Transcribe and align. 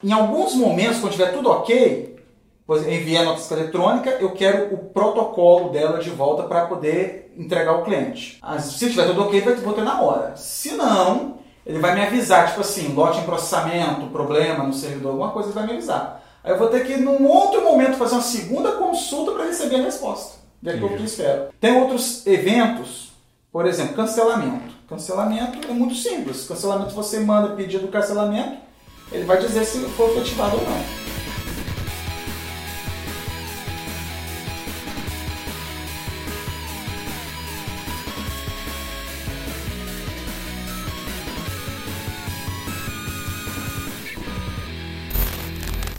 Em 0.00 0.12
alguns 0.12 0.54
momentos, 0.54 1.00
quando 1.00 1.10
tiver 1.10 1.32
tudo 1.32 1.50
ok, 1.50 2.16
enviei 2.86 3.16
a 3.16 3.24
nota 3.24 3.38
fiscal 3.38 3.58
eletrônica, 3.58 4.10
eu 4.10 4.30
quero 4.30 4.72
o 4.72 4.78
protocolo 4.78 5.70
dela 5.70 5.98
de 5.98 6.08
volta 6.10 6.44
para 6.44 6.66
poder 6.66 7.34
entregar 7.36 7.72
ao 7.72 7.82
cliente. 7.82 8.40
Se 8.60 8.90
tiver 8.90 9.06
tudo 9.06 9.22
ok, 9.22 9.40
vou 9.40 9.72
ter 9.72 9.82
na 9.82 10.00
hora. 10.00 10.36
Se 10.36 10.76
não, 10.76 11.38
ele 11.66 11.80
vai 11.80 11.96
me 11.96 12.02
avisar, 12.06 12.46
tipo 12.46 12.60
assim, 12.60 12.94
lote 12.94 13.18
em 13.18 13.24
processamento, 13.24 14.06
problema 14.12 14.62
no 14.62 14.72
servidor, 14.72 15.10
alguma 15.10 15.32
coisa, 15.32 15.48
ele 15.48 15.54
vai 15.56 15.66
me 15.66 15.72
avisar. 15.72 16.22
Aí 16.44 16.52
eu 16.52 16.58
vou 16.58 16.68
ter 16.68 16.86
que, 16.86 16.96
num 16.96 17.26
outro 17.26 17.64
momento, 17.64 17.96
fazer 17.96 18.14
uma 18.14 18.22
segunda 18.22 18.70
consulta 18.72 19.32
para 19.32 19.46
receber 19.46 19.80
a 19.80 19.82
resposta. 19.82 20.38
De 20.62 20.70
acordo 20.70 20.90
com 20.90 20.94
o 20.94 20.96
que 20.98 21.02
eu 21.02 21.06
espero. 21.06 21.48
Tem 21.60 21.76
outros 21.76 22.24
eventos, 22.24 23.10
por 23.50 23.66
exemplo, 23.66 23.96
cancelamento. 23.96 24.74
Cancelamento 24.88 25.58
é 25.68 25.72
muito 25.72 25.96
simples. 25.96 26.46
Cancelamento, 26.46 26.94
você 26.94 27.18
manda 27.18 27.56
pedido 27.56 27.86
de 27.86 27.92
cancelamento, 27.92 28.67
ele 29.10 29.24
vai 29.24 29.38
dizer 29.38 29.64
se 29.64 29.78
foi 29.90 30.10
efetivado 30.16 30.56
ou 30.56 30.62
não. 30.62 31.08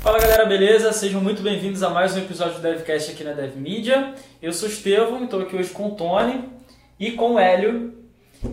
Fala 0.04 0.20
galera, 0.20 0.46
beleza? 0.46 0.92
Sejam 0.92 1.22
muito 1.22 1.42
bem-vindos 1.42 1.84
a 1.84 1.90
mais 1.90 2.16
um 2.16 2.20
episódio 2.20 2.56
do 2.56 2.62
DevCast 2.62 3.12
aqui 3.12 3.24
na 3.24 3.34
DevMedia. 3.34 4.16
Eu 4.42 4.54
sou 4.54 4.68
o 4.68 4.72
Estevão, 4.72 5.24
estou 5.24 5.42
aqui 5.42 5.56
hoje 5.56 5.70
com 5.70 5.88
o 5.88 5.92
Tony 5.92 6.46
e 7.00 7.12
com 7.12 7.34
o 7.34 7.40
Hélio, 7.40 7.94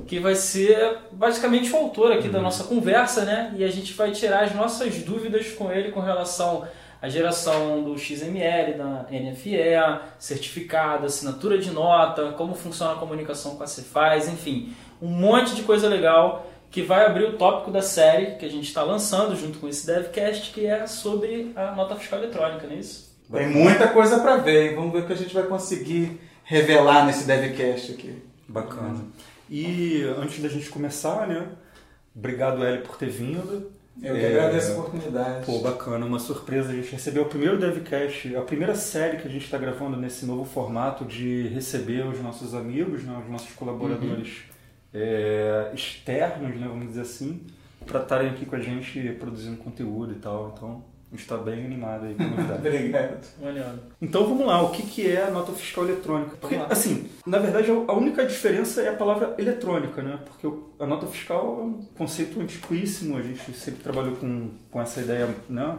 que 0.06 0.18
vai 0.18 0.34
ser 0.34 0.98
basicamente 1.12 1.72
o 1.72 1.76
autor 1.76 2.12
aqui 2.12 2.28
da 2.28 2.40
nossa 2.40 2.64
conversa, 2.64 3.24
né? 3.24 3.54
E 3.56 3.64
a 3.64 3.68
gente 3.68 3.92
vai 3.92 4.10
tirar 4.10 4.44
as 4.44 4.54
nossas 4.54 4.96
dúvidas 4.96 5.48
com 5.52 5.70
ele 5.70 5.92
com 5.92 6.00
relação 6.00 6.66
à 7.00 7.08
geração 7.08 7.82
do 7.82 7.96
XML, 7.96 8.74
da 8.74 9.06
NFE, 9.10 10.02
certificado, 10.18 11.06
assinatura 11.06 11.58
de 11.58 11.70
nota, 11.70 12.32
como 12.32 12.54
funciona 12.54 12.92
a 12.92 12.96
comunicação 12.96 13.56
com 13.56 13.62
a 13.62 13.66
Cefaz, 13.66 14.28
enfim, 14.28 14.74
um 15.00 15.08
monte 15.08 15.54
de 15.54 15.62
coisa 15.62 15.88
legal 15.88 16.50
que 16.70 16.82
vai 16.82 17.06
abrir 17.06 17.24
o 17.24 17.34
tópico 17.34 17.70
da 17.70 17.80
série 17.80 18.34
que 18.36 18.44
a 18.44 18.50
gente 18.50 18.66
está 18.66 18.82
lançando 18.82 19.36
junto 19.36 19.58
com 19.58 19.68
esse 19.68 19.86
DevCast, 19.86 20.52
que 20.52 20.66
é 20.66 20.86
sobre 20.86 21.52
a 21.54 21.72
nota 21.72 21.94
fiscal 21.94 22.18
eletrônica, 22.18 22.66
não 22.66 22.74
é 22.74 22.78
isso? 22.78 23.16
Tem 23.32 23.48
muita 23.48 23.88
coisa 23.88 24.18
para 24.18 24.36
ver, 24.36 24.74
vamos 24.74 24.92
ver 24.92 25.00
o 25.00 25.06
que 25.06 25.12
a 25.12 25.16
gente 25.16 25.32
vai 25.32 25.44
conseguir 25.44 26.20
revelar 26.44 27.06
nesse 27.06 27.24
DevCast 27.24 27.92
aqui. 27.92 28.22
Bacana. 28.48 29.04
E 29.48 30.02
antes 30.18 30.42
da 30.42 30.48
gente 30.48 30.68
começar, 30.68 31.26
né? 31.26 31.48
Obrigado, 32.14 32.64
Eli, 32.64 32.82
por 32.82 32.96
ter 32.96 33.10
vindo. 33.10 33.70
Eu 34.02 34.14
que 34.14 34.20
é... 34.20 34.28
agradeço 34.28 34.72
a 34.72 34.78
oportunidade. 34.78 35.46
Pô, 35.46 35.60
bacana, 35.60 36.04
uma 36.04 36.18
surpresa. 36.18 36.70
A 36.70 36.74
gente 36.74 36.92
recebeu 36.92 37.22
o 37.22 37.26
primeiro 37.26 37.58
DevCast, 37.58 38.36
a 38.36 38.42
primeira 38.42 38.74
série 38.74 39.18
que 39.18 39.28
a 39.28 39.30
gente 39.30 39.44
está 39.44 39.56
gravando 39.56 39.96
nesse 39.96 40.26
novo 40.26 40.44
formato 40.44 41.04
de 41.04 41.48
receber 41.48 42.06
os 42.06 42.20
nossos 42.20 42.54
amigos, 42.54 43.04
né, 43.04 43.18
os 43.22 43.30
nossos 43.30 43.52
colaboradores. 43.54 44.28
Uhum 44.28 44.56
é, 44.96 45.72
externos, 45.74 46.56
né, 46.56 46.66
vamos 46.66 46.88
dizer 46.88 47.02
assim, 47.02 47.42
para 47.84 48.02
estarem 48.02 48.30
aqui 48.30 48.46
com 48.46 48.56
a 48.56 48.60
gente 48.60 49.12
produzindo 49.20 49.58
conteúdo 49.58 50.12
e 50.12 50.16
tal. 50.16 50.54
Então, 50.56 50.84
está 51.12 51.36
bem 51.36 51.64
animado 51.64 52.06
aí 52.06 52.14
com 52.14 52.22
a 52.22 52.26
novidade. 52.28 52.68
Obrigado. 53.40 53.78
Então 54.00 54.26
vamos 54.26 54.46
lá, 54.46 54.62
o 54.62 54.70
que, 54.70 54.82
que 54.82 55.10
é 55.10 55.24
a 55.24 55.30
nota 55.30 55.52
fiscal 55.52 55.84
eletrônica? 55.84 56.36
Porque, 56.40 56.56
assim, 56.68 57.08
na 57.24 57.38
verdade 57.38 57.70
a 57.70 57.92
única 57.92 58.26
diferença 58.26 58.82
é 58.82 58.88
a 58.88 58.96
palavra 58.96 59.34
eletrônica, 59.38 60.02
né? 60.02 60.18
Porque 60.24 60.58
a 60.78 60.86
nota 60.86 61.06
fiscal 61.06 61.60
é 61.60 61.64
um 61.64 61.82
conceito 61.96 62.40
antiquíssimo, 62.40 63.16
a 63.16 63.22
gente 63.22 63.52
sempre 63.52 63.82
trabalhou 63.82 64.16
com, 64.16 64.50
com 64.70 64.80
essa 64.80 65.00
ideia, 65.00 65.28
né? 65.48 65.78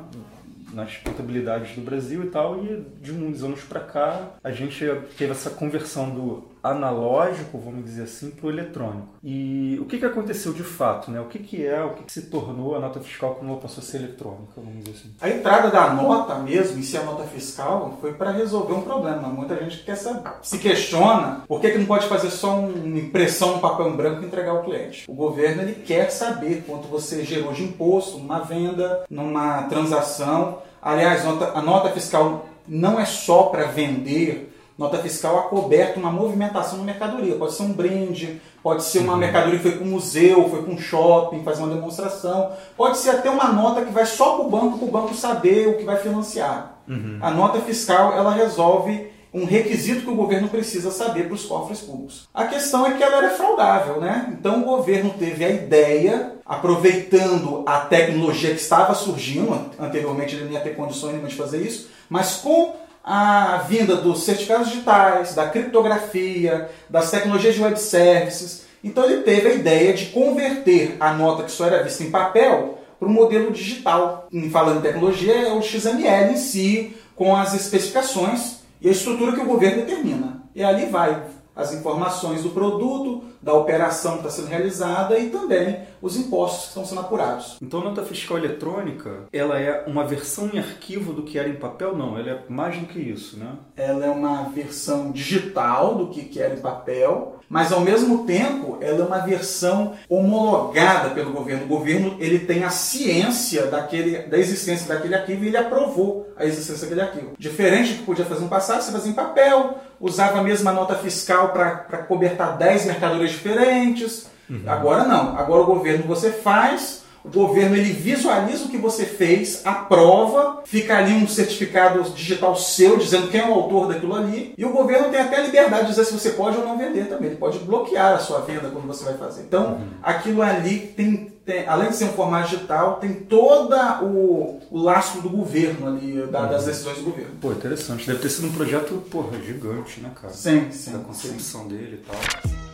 nas 0.74 0.98
contabilidades 0.98 1.76
do 1.76 1.82
Brasil 1.82 2.24
e 2.24 2.28
tal, 2.28 2.64
e 2.64 2.86
de 3.02 3.12
uns 3.12 3.44
anos 3.44 3.62
para 3.62 3.80
cá 3.80 4.32
a 4.44 4.52
gente 4.52 4.86
teve 5.18 5.32
essa 5.32 5.50
conversão 5.50 6.10
do 6.10 6.44
analógico, 6.64 7.58
vamos 7.58 7.86
dizer 7.86 8.04
assim, 8.04 8.32
para 8.32 8.48
o 8.48 8.50
eletrônico. 8.50 9.08
E 9.24 9.78
o 9.82 9.86
que, 9.86 9.98
que 9.98 10.06
aconteceu 10.06 10.54
de 10.54 10.64
fato? 10.64 11.12
Né? 11.12 11.20
O 11.20 11.26
que, 11.26 11.40
que 11.40 11.66
é, 11.66 11.84
o 11.84 11.94
que, 11.94 12.04
que 12.04 12.12
se 12.12 12.24
tornou 12.24 12.76
a 12.76 12.80
nota 12.80 13.00
fiscal 13.00 13.36
quando 13.36 13.52
ela 13.52 13.60
passou 13.60 13.82
a 13.82 13.86
ser 13.86 13.98
eletrônica, 13.98 14.54
vamos 14.56 14.84
dizer 14.84 14.98
assim? 14.98 15.16
A 15.22 15.30
entrada 15.30 15.70
da 15.70 15.94
nota 15.94 16.36
mesmo, 16.36 16.80
em 16.80 16.82
si 16.82 16.98
a 16.98 17.04
nota 17.04 17.24
fiscal, 17.24 17.98
foi 18.02 18.14
para 18.14 18.32
resolver 18.32 18.74
um 18.74 18.82
problema. 18.82 19.28
Muita 19.28 19.56
gente 19.58 19.84
quer 19.84 19.96
saber, 19.96 20.30
se 20.42 20.58
questiona 20.58 21.44
por 21.48 21.62
que, 21.62 21.72
que 21.72 21.78
não 21.78 21.86
pode 21.86 22.08
fazer 22.08 22.30
só 22.30 22.60
uma 22.60 23.00
impressão 23.00 23.56
no 23.56 23.60
papel 23.60 23.96
branco 23.96 24.24
e 24.24 24.26
entregar 24.26 24.52
ao 24.52 24.64
cliente. 24.64 25.06
O 25.08 25.14
governo 25.14 25.62
ele 25.62 25.76
quer 25.76 26.10
saber 26.10 26.64
quanto 26.68 26.88
você 26.88 27.24
gerou 27.24 27.54
de 27.54 27.64
imposto 27.64 28.18
numa 28.18 28.40
venda, 28.40 29.06
numa 29.10 29.64
transação. 29.64 30.60
Aliás, 30.82 31.26
a 31.26 31.62
nota 31.62 31.90
fiscal 31.90 32.46
não 32.68 33.00
é 33.00 33.06
só 33.06 33.44
para 33.44 33.66
vender 33.66 34.47
Nota 34.78 35.00
fiscal 35.00 35.40
acoberta 35.40 36.00
uma 36.00 36.12
movimentação 36.12 36.78
na 36.78 36.84
mercadoria. 36.84 37.36
Pode 37.36 37.54
ser 37.54 37.64
um 37.64 37.74
brinde, 37.74 38.40
pode 38.62 38.84
ser 38.84 39.00
uma 39.00 39.14
uhum. 39.14 39.20
mercadoria 39.20 39.58
que 39.58 39.64
foi 39.64 39.72
para 39.72 39.86
um 39.86 39.90
museu, 39.90 40.48
foi 40.50 40.62
para 40.62 40.72
um 40.72 40.78
shopping, 40.78 41.44
fazer 41.44 41.64
uma 41.64 41.74
demonstração. 41.74 42.52
Pode 42.76 42.98
ser 42.98 43.10
até 43.10 43.30
uma 43.30 43.52
nota 43.52 43.84
que 43.84 43.92
vai 43.92 44.06
só 44.06 44.36
para 44.36 44.46
o 44.46 44.50
banco, 44.50 44.78
para 44.78 44.88
o 44.88 44.92
banco 44.92 45.16
saber 45.16 45.68
o 45.68 45.78
que 45.78 45.84
vai 45.84 45.98
financiar. 45.98 46.78
Uhum. 46.88 47.18
A 47.22 47.32
nota 47.32 47.60
fiscal 47.60 48.14
ela 48.14 48.32
resolve 48.32 49.12
um 49.34 49.46
requisito 49.46 50.02
que 50.02 50.10
o 50.10 50.16
governo 50.16 50.48
precisa 50.48 50.90
saber 50.90 51.26
para 51.26 51.34
os 51.34 51.46
cofres 51.46 51.82
públicos. 51.82 52.28
A 52.34 52.46
questão 52.46 52.86
é 52.86 52.92
que 52.92 53.04
ela 53.04 53.18
era 53.18 53.30
fraudável, 53.32 54.00
né? 54.00 54.34
Então 54.40 54.62
o 54.62 54.66
governo 54.66 55.14
teve 55.18 55.44
a 55.44 55.50
ideia, 55.50 56.34
aproveitando 56.46 57.64
a 57.66 57.80
tecnologia 57.82 58.52
que 58.52 58.62
estava 58.62 58.96
surgindo, 58.96 59.54
anteriormente 59.80 60.36
ele 60.36 60.46
não 60.46 60.52
ia 60.54 60.62
ter 60.62 60.76
condições 60.76 61.28
de 61.28 61.36
fazer 61.36 61.62
isso, 61.62 61.90
mas 62.10 62.38
com 62.38 62.74
a 63.10 63.60
vinda 63.70 63.96
dos 63.96 64.24
certificados 64.24 64.68
digitais, 64.68 65.34
da 65.34 65.48
criptografia, 65.48 66.70
das 66.90 67.10
tecnologias 67.10 67.56
de 67.56 67.64
web 67.64 67.80
services. 67.80 68.66
Então 68.84 69.06
ele 69.06 69.24
teve 69.24 69.48
a 69.48 69.54
ideia 69.54 69.94
de 69.94 70.08
converter 70.08 70.98
a 71.00 71.14
nota 71.14 71.44
que 71.44 71.52
só 71.52 71.68
era 71.68 71.82
vista 71.82 72.04
em 72.04 72.12
papel 72.12 72.80
para 73.00 73.08
o 73.08 73.12
modelo 73.12 73.50
digital. 73.50 74.28
Em 74.30 74.50
falando 74.50 74.80
em 74.80 74.82
tecnologia, 74.82 75.34
é 75.34 75.54
o 75.54 75.62
XML 75.62 76.34
em 76.34 76.38
si, 76.38 76.98
com 77.16 77.34
as 77.34 77.54
especificações 77.54 78.58
e 78.82 78.90
a 78.90 78.92
estrutura 78.92 79.32
que 79.32 79.40
o 79.40 79.46
governo 79.46 79.86
determina. 79.86 80.44
E 80.54 80.62
ali 80.62 80.88
vai 80.88 81.24
as 81.56 81.74
informações 81.74 82.44
do 82.44 82.50
produto, 82.50 83.24
da 83.42 83.54
operação 83.54 84.18
que 84.18 84.28
está 84.28 84.30
sendo 84.30 84.50
realizada 84.50 85.18
e 85.18 85.30
também 85.30 85.80
os 86.02 86.18
impostos 86.18 86.62
que 86.62 86.68
estão 86.70 86.86
sendo 86.86 87.02
apurados. 87.02 87.58
Então 87.62 87.82
a 87.82 87.86
nota 87.86 88.04
fiscal 88.04 88.38
eletrônica, 88.38 89.24
ela 89.32 89.60
é 89.60 89.84
uma 89.88 90.06
versão 90.06 90.50
em 90.54 90.60
arquivo 90.60 91.14
do 91.14 91.24
que 91.24 91.38
era 91.38 91.50
em 91.50 91.56
papel? 91.56 91.96
Não, 91.96 92.18
ela 92.18 92.30
é 92.30 92.40
mais 92.50 92.78
do 92.78 92.86
que 92.86 93.00
isso, 93.00 93.38
né? 93.38 93.54
Ela 93.76 94.06
é 94.06 94.10
uma 94.10 94.44
versão 94.50 95.12
digital 95.12 95.96
do 95.96 96.08
que 96.08 96.40
era 96.40 96.54
em 96.54 96.62
papel, 96.62 97.40
mas 97.50 97.72
ao 97.72 97.82
mesmo 97.82 98.26
tempo 98.26 98.78
ela 98.82 99.04
é 99.04 99.08
uma 99.08 99.20
versão 99.20 99.94
homologada 100.10 101.12
pelo 101.12 101.32
governo. 101.32 101.66
O 101.66 101.68
governo 101.68 102.18
ele 102.20 102.40
tem 102.40 102.64
a 102.64 102.70
ciência 102.70 103.68
daquele, 103.68 104.20
da 104.24 104.38
existência 104.38 104.88
daquele 104.88 105.16
arquivo 105.16 105.44
e 105.44 105.48
ele 105.48 105.58
aprovou 105.58 106.32
a 106.36 106.46
existência 106.46 106.82
daquele 106.82 107.02
arquivo. 107.02 107.34
Diferente 107.38 107.94
do 107.94 108.00
que 108.00 108.06
podia 108.06 108.26
fazer 108.26 108.42
no 108.42 108.50
passado, 108.50 108.82
você 108.82 108.92
fazia 108.92 109.12
em 109.12 109.16
papel, 109.16 109.78
usava 110.00 110.40
a 110.40 110.44
mesma 110.44 110.72
nota 110.72 110.96
fiscal 110.96 111.50
para 111.50 111.98
cobertar 112.08 112.58
10 112.58 112.86
mercadorias 112.86 113.32
diferentes. 113.32 114.30
Uhum. 114.50 114.62
Agora 114.66 115.04
não. 115.06 115.38
Agora 115.38 115.62
o 115.64 115.66
governo 115.66 116.06
você 116.06 116.32
faz, 116.32 117.04
o 117.28 117.30
governo 117.30 117.76
ele 117.76 117.92
visualiza 117.92 118.66
o 118.66 118.70
que 118.70 118.78
você 118.78 119.06
fez, 119.06 119.62
aprova, 119.66 120.62
fica 120.66 120.98
ali 120.98 121.14
um 121.14 121.28
certificado 121.28 122.02
digital 122.12 122.56
seu 122.56 122.98
dizendo 122.98 123.28
quem 123.28 123.42
é 123.42 123.48
o 123.48 123.54
autor 123.54 123.88
daquilo 123.88 124.16
ali, 124.16 124.54
e 124.58 124.64
o 124.64 124.72
governo 124.72 125.10
tem 125.10 125.20
até 125.20 125.38
a 125.38 125.44
liberdade 125.44 125.84
de 125.84 125.90
dizer 125.90 126.06
se 126.06 126.14
você 126.14 126.32
pode 126.32 126.58
ou 126.58 126.66
não 126.66 126.78
vender 126.78 127.06
também. 127.06 127.28
Ele 127.28 127.36
pode 127.36 127.60
bloquear 127.60 128.16
a 128.16 128.20
sua 128.20 128.40
venda 128.40 128.70
quando 128.70 128.88
você 128.88 129.04
vai 129.04 129.16
fazer. 129.16 129.42
Então, 129.42 129.74
uhum. 129.74 129.88
aquilo 130.02 130.42
ali 130.42 130.80
tem, 130.96 131.34
tem, 131.46 131.68
além 131.68 131.90
de 131.90 131.98
ser 131.98 132.06
um 132.06 132.14
formato 132.14 132.50
digital, 132.50 132.96
tem 132.96 133.14
todo 133.14 133.76
o, 134.04 134.62
o 134.72 134.82
lastro 134.82 135.22
do 135.22 135.30
governo 135.30 135.88
ali, 135.88 136.26
da, 136.28 136.44
uhum. 136.44 136.50
das 136.50 136.66
decisões 136.66 136.98
do 137.00 137.04
governo. 137.04 137.32
Pô, 137.42 137.52
interessante. 137.52 138.08
Deve 138.08 138.20
ter 138.20 138.30
sido 138.30 138.48
um 138.48 138.52
projeto, 138.54 139.04
porra, 139.12 139.38
gigante, 139.46 140.00
né, 140.00 140.12
cara? 140.16 140.34
Sim, 140.34 140.72
sim. 140.72 140.94
Da 140.94 141.00
concepção 141.00 141.64
sim. 141.64 141.68
dele 141.68 142.02
e 142.02 142.10
tal. 142.10 142.67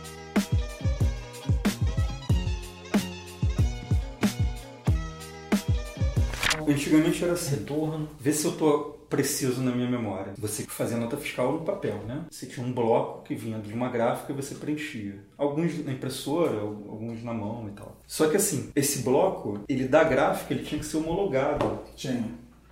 Antigamente 6.68 7.22
era 7.22 7.34
assim. 7.34 7.56
Retorno. 7.56 8.08
Vê 8.18 8.32
se 8.32 8.44
eu 8.44 8.52
tô 8.52 8.94
preciso 9.08 9.62
na 9.62 9.70
minha 9.70 9.88
memória. 9.88 10.32
Você 10.38 10.64
fazia 10.64 10.96
nota 10.96 11.16
fiscal 11.16 11.52
no 11.52 11.60
papel, 11.60 12.00
né? 12.06 12.22
Você 12.30 12.46
tinha 12.46 12.66
um 12.66 12.72
bloco 12.72 13.22
que 13.22 13.34
vinha 13.34 13.58
de 13.58 13.72
uma 13.72 13.88
gráfica 13.88 14.32
e 14.32 14.36
você 14.36 14.54
preenchia. 14.56 15.16
Alguns 15.38 15.84
na 15.84 15.92
impressora, 15.92 16.58
alguns 16.60 17.22
na 17.22 17.32
mão 17.32 17.68
e 17.68 17.76
tal. 17.76 17.96
Só 18.06 18.28
que 18.28 18.36
assim, 18.36 18.70
esse 18.74 19.02
bloco, 19.02 19.60
ele 19.68 19.86
da 19.86 20.02
gráfica, 20.02 20.52
ele 20.52 20.64
tinha 20.64 20.78
que 20.78 20.86
ser 20.86 20.96
homologado. 20.96 21.78
Tinha. 21.94 22.24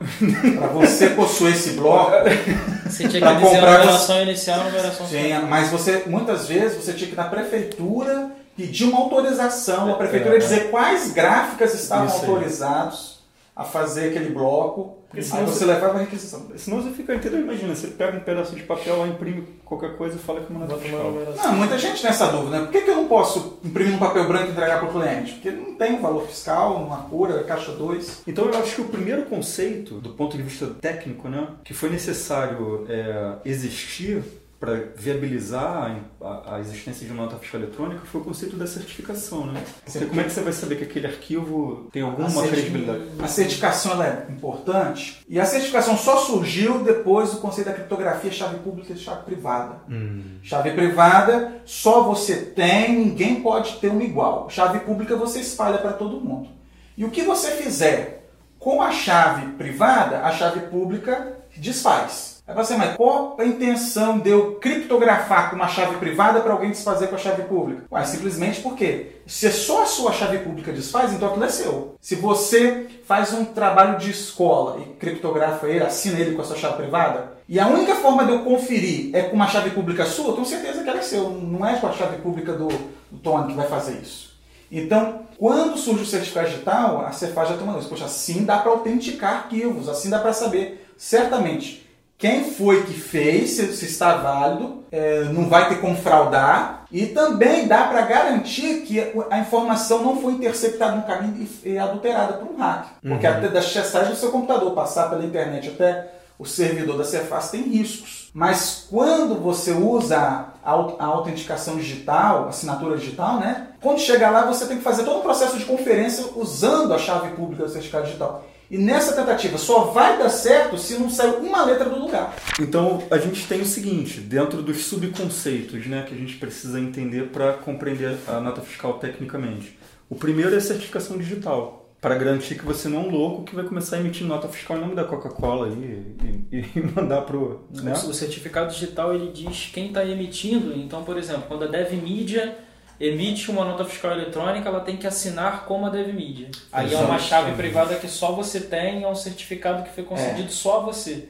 para 0.59 0.67
você 0.67 1.11
possuir 1.11 1.53
esse 1.53 1.75
bloco, 1.75 2.11
você 2.85 3.09
tinha 3.09 3.23
que 3.23 3.35
dizer 3.35 3.41
comprar 3.41 3.75
a 3.75 3.79
numeração 3.79 4.17
você... 4.17 4.23
inicial 4.23 4.59
e 4.59 4.61
a 4.61 4.65
numeração 4.65 5.07
Tinha, 5.07 5.43
mas 5.43 5.71
você 5.71 6.03
muitas 6.07 6.49
vezes 6.49 6.77
você 6.77 6.93
tinha 6.93 7.07
que 7.07 7.15
ir 7.15 7.17
na 7.17 7.29
prefeitura 7.29 8.33
pedir 8.57 8.85
uma 8.85 8.99
autorização, 8.99 9.93
a 9.93 9.95
prefeitura 9.95 10.37
é, 10.37 10.39
dizer 10.39 10.71
quais 10.71 11.13
gráficas 11.13 11.73
estavam 11.75 12.13
autorizados 12.13 13.12
a 13.55 13.65
fazer 13.65 14.09
aquele 14.09 14.31
bloco. 14.31 15.03
Porque 15.09 15.21
aí 15.21 15.45
você, 15.45 15.45
você 15.45 15.65
levava 15.67 15.99
a 15.99 16.01
requisição. 16.01 16.47
Senão 16.57 16.83
você 16.83 16.91
fica 16.91 17.15
inteiro, 17.15 17.39
imagina, 17.39 17.75
você 17.75 17.89
pega 17.89 18.17
um 18.17 18.21
pedaço 18.21 18.57
de 18.57 18.63
papel 18.63 18.99
lá, 18.99 19.07
imprime 19.07 19.47
qualquer 19.63 19.95
coisa 19.99 20.17
e 20.17 20.19
fala 20.19 20.41
que 20.41 20.51
é 20.51 20.57
uma 20.57 20.67
nota 20.67 20.81
fiscal. 20.81 21.13
Não, 21.37 21.53
muita 21.55 21.79
gente 21.79 22.01
tem 22.01 22.11
essa 22.11 22.29
dúvida, 22.29 22.59
né? 22.59 22.65
Por 22.65 22.73
que, 22.73 22.81
que 22.81 22.91
eu 22.91 22.97
não 22.97 23.09
posso 23.09 23.59
imprimir 23.63 23.95
um 23.95 23.99
papel 23.99 24.27
branco 24.27 24.47
e 24.47 24.51
entregar 24.53 24.81
para 24.81 24.89
o 24.89 24.93
cliente? 24.93 25.33
Porque 25.35 25.51
não 25.51 25.75
tem 25.75 26.01
valor 26.01 26.27
fiscal, 26.27 26.77
uma 26.77 27.03
cura, 27.03 27.45
caixa 27.45 27.73
2. 27.73 28.23
Então 28.27 28.47
eu 28.47 28.59
acho 28.59 28.77
que 28.77 28.81
o 28.81 28.89
primeiro 28.89 29.27
conceito, 29.27 29.97
do 29.97 30.11
ponto 30.11 30.35
de 30.35 30.43
vista 30.43 30.69
técnico, 30.81 31.29
né, 31.29 31.49
que 31.63 31.75
foi 31.75 31.91
necessário 31.91 32.87
é, 32.89 33.35
existir 33.45 34.23
para 34.63 34.77
viabilizar 34.95 36.01
a, 36.21 36.55
a, 36.55 36.61
existência 36.61 37.05
de 37.05 37.13
uma 37.13 37.25
nota 37.25 37.37
fiscal 37.37 37.61
eletrônica 37.61 38.03
foi 38.05 38.21
o 38.21 38.25
conceito 38.25 38.55
da 38.55 38.65
certificação, 38.65 39.47
né? 39.47 39.61
Porque 39.85 40.07
como 40.07 40.21
é 40.21 40.23
que 40.23 40.31
você 40.31 40.41
vai 40.41 40.53
saber 40.53 40.77
que 40.77 40.85
aquele 40.85 41.09
arquivo 41.09 41.89
tem 41.91 42.01
alguma 42.03 42.29
a 42.29 42.47
credibilidade? 42.47 43.01
A 43.21 43.27
certificação 43.27 44.01
é 44.01 44.25
importante 44.31 45.21
e 45.29 45.41
a 45.41 45.45
certificação 45.45 45.99
só 45.99 46.19
surgiu 46.19 46.79
depois 46.85 47.33
do 47.33 47.39
conceito 47.39 47.67
da 47.67 47.73
criptografia 47.73 48.31
chave 48.31 48.59
pública 48.61 48.93
e 48.93 48.97
chave 48.97 49.25
privada. 49.25 49.81
Hum. 49.91 50.23
Chave 50.45 50.71
privada 50.71 51.61
só 51.65 52.05
você 52.05 52.37
tem, 52.37 52.97
ninguém 52.97 53.43
pode 53.43 53.79
ter 53.79 53.89
uma 53.89 54.05
igual. 54.05 54.49
Chave 54.49 54.79
pública 54.79 55.17
você 55.17 55.41
espalha 55.41 55.79
para 55.79 55.93
todo 55.93 56.21
mundo. 56.21 56.49
E 56.97 57.05
o 57.05 57.11
que 57.11 57.23
você 57.23 57.51
fizer 57.51 58.29
com 58.61 58.81
a 58.81 58.93
chave 58.93 59.45
privada, 59.55 60.21
a 60.21 60.31
chave 60.31 60.61
pública 60.69 61.37
desfaz. 61.57 62.32
Aí 62.53 62.65
você, 62.65 62.77
mas 62.77 62.97
qual 62.97 63.35
a 63.39 63.45
intenção 63.45 64.19
de 64.19 64.29
eu 64.29 64.57
criptografar 64.57 65.49
com 65.49 65.57
uma 65.57 65.69
chave 65.69 65.97
privada 65.97 66.41
para 66.41 66.53
alguém 66.53 66.71
desfazer 66.71 67.09
com 67.09 67.15
a 67.15 67.19
chave 67.19 67.45
pública? 67.45 67.85
Ué, 67.91 68.05
simplesmente 68.05 68.61
porque 68.61 69.13
se 69.27 69.51
só 69.51 69.83
a 69.83 69.87
sua 69.87 70.13
chave 70.13 70.39
pública 70.39 70.71
desfaz, 70.71 71.13
então 71.13 71.29
aquilo 71.29 71.45
é 71.45 71.49
seu. 71.49 71.97
Se 72.01 72.15
você 72.15 72.87
faz 73.07 73.33
um 73.33 73.45
trabalho 73.45 73.99
de 73.99 74.11
escola 74.11 74.81
e 74.81 74.85
criptografa 74.97 75.67
ele, 75.67 75.83
assina 75.83 76.19
ele 76.19 76.35
com 76.35 76.43
a 76.43 76.45
sua 76.45 76.57
chave 76.57 76.77
privada, 76.77 77.33
e 77.49 77.59
a 77.59 77.67
única 77.67 77.95
forma 77.97 78.25
de 78.25 78.33
eu 78.33 78.41
conferir 78.41 79.15
é 79.15 79.23
com 79.23 79.35
uma 79.35 79.49
chave 79.49 79.71
pública 79.71 80.05
sua, 80.05 80.29
eu 80.29 80.33
tenho 80.35 80.47
certeza 80.47 80.83
que 80.83 80.89
ela 80.89 80.99
é 80.99 81.03
seu. 81.03 81.31
Não 81.31 81.67
é 81.67 81.77
com 81.77 81.87
a 81.87 81.93
chave 81.93 82.19
pública 82.19 82.53
do, 82.53 82.69
do 82.69 83.19
Tony 83.23 83.49
que 83.49 83.55
vai 83.55 83.67
fazer 83.67 83.99
isso. 84.01 84.33
Então, 84.71 85.23
quando 85.39 85.77
surge 85.77 86.03
o 86.03 86.07
certificado 86.07 86.49
digital, 86.49 87.05
a 87.05 87.13
Cefaz 87.13 87.49
já 87.49 87.57
uma 87.57 87.75
luz. 87.75 87.87
Poxa, 87.87 88.07
assim 88.07 88.45
dá 88.45 88.59
para 88.59 88.71
autenticar 88.71 89.35
arquivos, 89.35 89.89
assim 89.89 90.09
dá 90.09 90.19
para 90.19 90.33
saber 90.33 90.87
certamente 90.97 91.87
quem 92.23 92.53
foi 92.53 92.85
que 92.85 92.95
fez, 92.95 93.51
se, 93.51 93.73
se 93.73 93.85
está 93.85 94.19
válido, 94.19 94.85
é, 94.93 95.25
não 95.25 95.49
vai 95.49 95.69
ter 95.69 95.81
como 95.81 95.97
fraudar. 95.97 96.85
E 96.89 97.07
também 97.07 97.67
dá 97.67 97.89
para 97.89 98.03
garantir 98.03 98.83
que 98.83 99.01
a 99.29 99.41
informação 99.41 100.05
não 100.05 100.23
foi 100.23 100.35
interceptada 100.35 100.95
no 100.95 101.03
caminho 101.03 101.49
e, 101.65 101.71
e 101.71 101.79
adulterada 101.79 102.35
por 102.35 102.49
um 102.49 102.57
hack. 102.59 102.87
Porque 103.03 103.27
uhum. 103.27 103.33
até 103.33 103.49
da 103.49 103.61
chessagem 103.61 104.13
do 104.13 104.17
seu 104.17 104.31
computador 104.31 104.73
passar 104.73 105.11
pela 105.11 105.25
internet 105.25 105.71
até 105.71 106.13
o 106.39 106.45
servidor 106.45 106.97
da 106.97 107.03
Cefaz 107.03 107.51
tem 107.51 107.63
riscos. 107.63 108.31
Mas 108.33 108.87
quando 108.89 109.35
você 109.41 109.73
usa 109.73 110.47
a 110.65 111.05
autenticação 111.05 111.75
digital, 111.75 112.49
assinatura 112.49 112.97
digital, 112.97 113.41
né? 113.41 113.67
Quando 113.81 113.99
chegar 113.99 114.31
lá, 114.31 114.47
você 114.47 114.65
tem 114.67 114.77
que 114.77 114.85
fazer 114.85 115.03
todo 115.03 115.19
um 115.19 115.23
processo 115.23 115.59
de 115.59 115.65
conferência 115.65 116.25
usando 116.37 116.95
a 116.95 116.99
chave 116.99 117.35
pública 117.35 117.65
do 117.65 117.69
certificado 117.69 118.05
digital. 118.05 118.45
E 118.73 118.79
nessa 118.79 119.13
tentativa 119.13 119.59
só 119.59 119.85
vai 119.93 120.17
dar 120.19 120.31
certo 120.31 120.79
se 120.79 120.95
não 120.95 121.11
sair 121.11 121.37
uma 121.37 121.63
letra 121.63 121.91
do 121.91 121.99
lugar. 121.99 122.35
Então 122.59 123.03
a 123.11 123.19
gente 123.19 123.47
tem 123.47 123.61
o 123.61 123.67
seguinte, 123.67 124.19
dentro 124.19 124.63
dos 124.63 124.87
subconceitos 124.87 125.87
né, 125.87 126.07
que 126.09 126.15
a 126.15 126.17
gente 126.17 126.37
precisa 126.37 126.81
entender 126.81 127.29
para 127.29 127.53
compreender 127.53 128.17
a 128.27 128.41
nota 128.41 128.63
fiscal 128.63 128.95
tecnicamente. 128.95 129.79
O 130.09 130.15
primeiro 130.15 130.55
é 130.55 130.57
a 130.57 130.61
certificação 130.63 131.19
digital, 131.19 131.83
para 132.01 132.15
garantir 132.15 132.55
que 132.55 132.65
você 132.65 132.89
não 132.89 133.03
é 133.03 133.03
um 133.03 133.11
louco 133.11 133.45
que 133.45 133.55
vai 133.55 133.65
começar 133.65 133.97
a 133.97 134.01
emitir 134.01 134.27
nota 134.27 134.49
fiscal 134.49 134.79
em 134.79 134.81
nome 134.81 134.95
da 134.95 135.05
Coca-Cola 135.05 135.69
e, 135.69 136.17
e, 136.51 136.57
e, 136.75 136.81
mandar 136.97 137.21
pro. 137.23 137.69
Né? 137.71 137.93
O 137.93 138.15
certificado 138.15 138.73
digital 138.73 139.15
ele 139.15 139.31
diz 139.33 139.71
quem 139.73 139.89
está 139.89 140.03
emitindo. 140.03 140.73
Então, 140.75 141.05
por 141.05 141.19
exemplo, 141.19 141.45
quando 141.47 141.65
a 141.65 141.67
Dev 141.67 141.93
Media 141.93 142.57
emite 143.03 143.51
uma 143.51 143.65
nota 143.65 143.85
fiscal 143.85 144.13
eletrônica, 144.13 144.69
ela 144.69 144.81
tem 144.81 144.97
que 144.97 145.09
assinar 145.09 145.65
como 145.65 145.87
a 145.87 145.91
DevMedia. 145.91 146.49
Aí 146.73 146.87
Exato. 146.87 147.03
é 147.03 147.07
uma 147.07 147.19
chave 147.19 147.53
privada 147.57 147.97
que 147.97 148.07
só 148.07 148.31
você 148.31 148.61
tem, 148.61 149.03
é 149.03 149.09
um 149.09 149.15
certificado 149.15 149.83
que 149.83 149.91
foi 149.91 150.05
concedido 150.05 150.49
é. 150.49 150.51
só 150.51 150.79
a 150.79 150.85
você. 150.85 151.29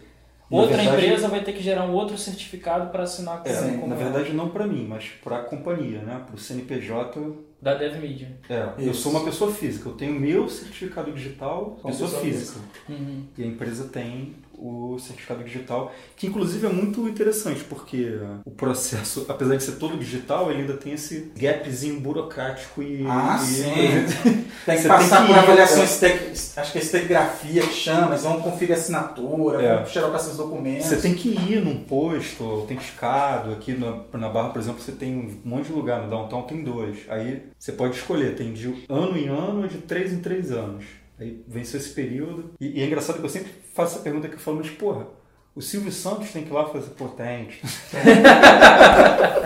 Outra 0.50 0.76
verdade, 0.76 0.98
empresa 0.98 1.28
vai 1.28 1.42
ter 1.42 1.54
que 1.54 1.62
gerar 1.62 1.84
um 1.84 1.94
outro 1.94 2.18
certificado 2.18 2.90
para 2.90 3.04
assinar 3.04 3.42
com 3.42 3.48
é, 3.48 3.54
você. 3.54 3.70
Na 3.86 3.94
verdade, 3.94 4.34
não 4.34 4.50
para 4.50 4.66
mim, 4.66 4.86
mas 4.86 5.06
para 5.24 5.38
a 5.38 5.42
companhia, 5.42 6.00
né? 6.00 6.22
para 6.26 6.36
o 6.36 6.38
CNPJ. 6.38 7.18
Da 7.62 7.72
DevMedia. 7.72 8.36
É, 8.50 8.68
Isso. 8.76 8.88
eu 8.88 8.94
sou 8.94 9.12
uma 9.12 9.24
pessoa 9.24 9.50
física, 9.50 9.88
eu 9.88 9.94
tenho 9.94 10.12
meu 10.12 10.50
certificado 10.50 11.10
digital, 11.10 11.78
pessoa, 11.82 12.10
pessoa 12.10 12.22
física. 12.22 12.60
Uhum. 12.86 13.24
E 13.38 13.42
a 13.42 13.46
empresa 13.46 13.84
tem 13.84 14.34
o 14.58 14.98
certificado 14.98 15.42
digital, 15.42 15.92
que 16.16 16.26
inclusive 16.26 16.66
é 16.66 16.70
muito 16.70 17.08
interessante, 17.08 17.64
porque 17.64 18.18
o 18.44 18.50
processo, 18.50 19.26
apesar 19.28 19.56
de 19.56 19.64
ser 19.64 19.72
todo 19.72 19.96
digital, 19.96 20.50
ele 20.50 20.62
ainda 20.62 20.74
tem 20.74 20.92
esse 20.92 21.32
gapzinho 21.36 22.00
burocrático 22.00 22.82
e. 22.82 23.04
Ah, 23.06 23.38
e, 23.40 23.46
sim! 23.46 24.44
tem 24.64 24.80
que 24.80 24.88
passar 24.88 25.18
tem 25.18 25.26
que 25.26 25.32
por 25.32 25.38
avaliações, 25.38 26.02
é. 26.02 26.60
acho 26.60 26.72
que 26.72 26.78
é 26.78 26.82
estegrafia 26.82 27.62
que 27.62 27.74
chama, 27.74 28.10
eles 28.10 28.22
vão 28.22 28.40
conferir 28.40 28.76
assinatura, 28.76 29.62
é. 29.62 29.76
vão 29.76 29.86
xerocar 29.86 30.20
esses 30.20 30.36
documentos. 30.36 30.86
Você 30.86 30.96
tem 30.96 31.14
que 31.14 31.30
ir 31.30 31.64
num 31.64 31.84
posto 31.84 32.44
autenticado, 32.44 33.52
aqui 33.52 33.74
na, 33.74 34.02
na 34.18 34.28
Barra, 34.28 34.50
por 34.50 34.60
exemplo, 34.60 34.80
você 34.80 34.92
tem 34.92 35.16
um 35.16 35.48
monte 35.48 35.66
de 35.66 35.72
lugar, 35.72 36.02
no 36.02 36.10
Downtown 36.10 36.42
tem 36.42 36.62
dois. 36.62 36.98
Aí 37.08 37.42
você 37.58 37.72
pode 37.72 37.96
escolher, 37.96 38.36
tem 38.36 38.52
de 38.52 38.86
ano 38.88 39.16
em 39.16 39.28
ano 39.28 39.62
ou 39.62 39.66
de 39.66 39.78
três 39.78 40.12
em 40.12 40.20
três 40.20 40.52
anos. 40.52 40.84
Aí 41.18 41.42
venceu 41.46 41.78
esse 41.78 41.90
período. 41.90 42.52
E, 42.60 42.78
e, 42.78 42.82
é 42.82 42.86
engraçado 42.86 43.18
que 43.18 43.24
eu 43.24 43.30
sempre 43.30 43.52
faço 43.74 43.94
essa 43.94 44.02
pergunta 44.02 44.28
que 44.28 44.34
eu 44.34 44.40
falo, 44.40 44.58
mas 44.58 44.70
porra, 44.70 45.06
o 45.54 45.60
Silvio 45.60 45.92
Santos 45.92 46.30
tem 46.30 46.44
que 46.44 46.50
ir 46.50 46.52
lá 46.54 46.66
fazer 46.66 46.90
potente. 46.90 47.60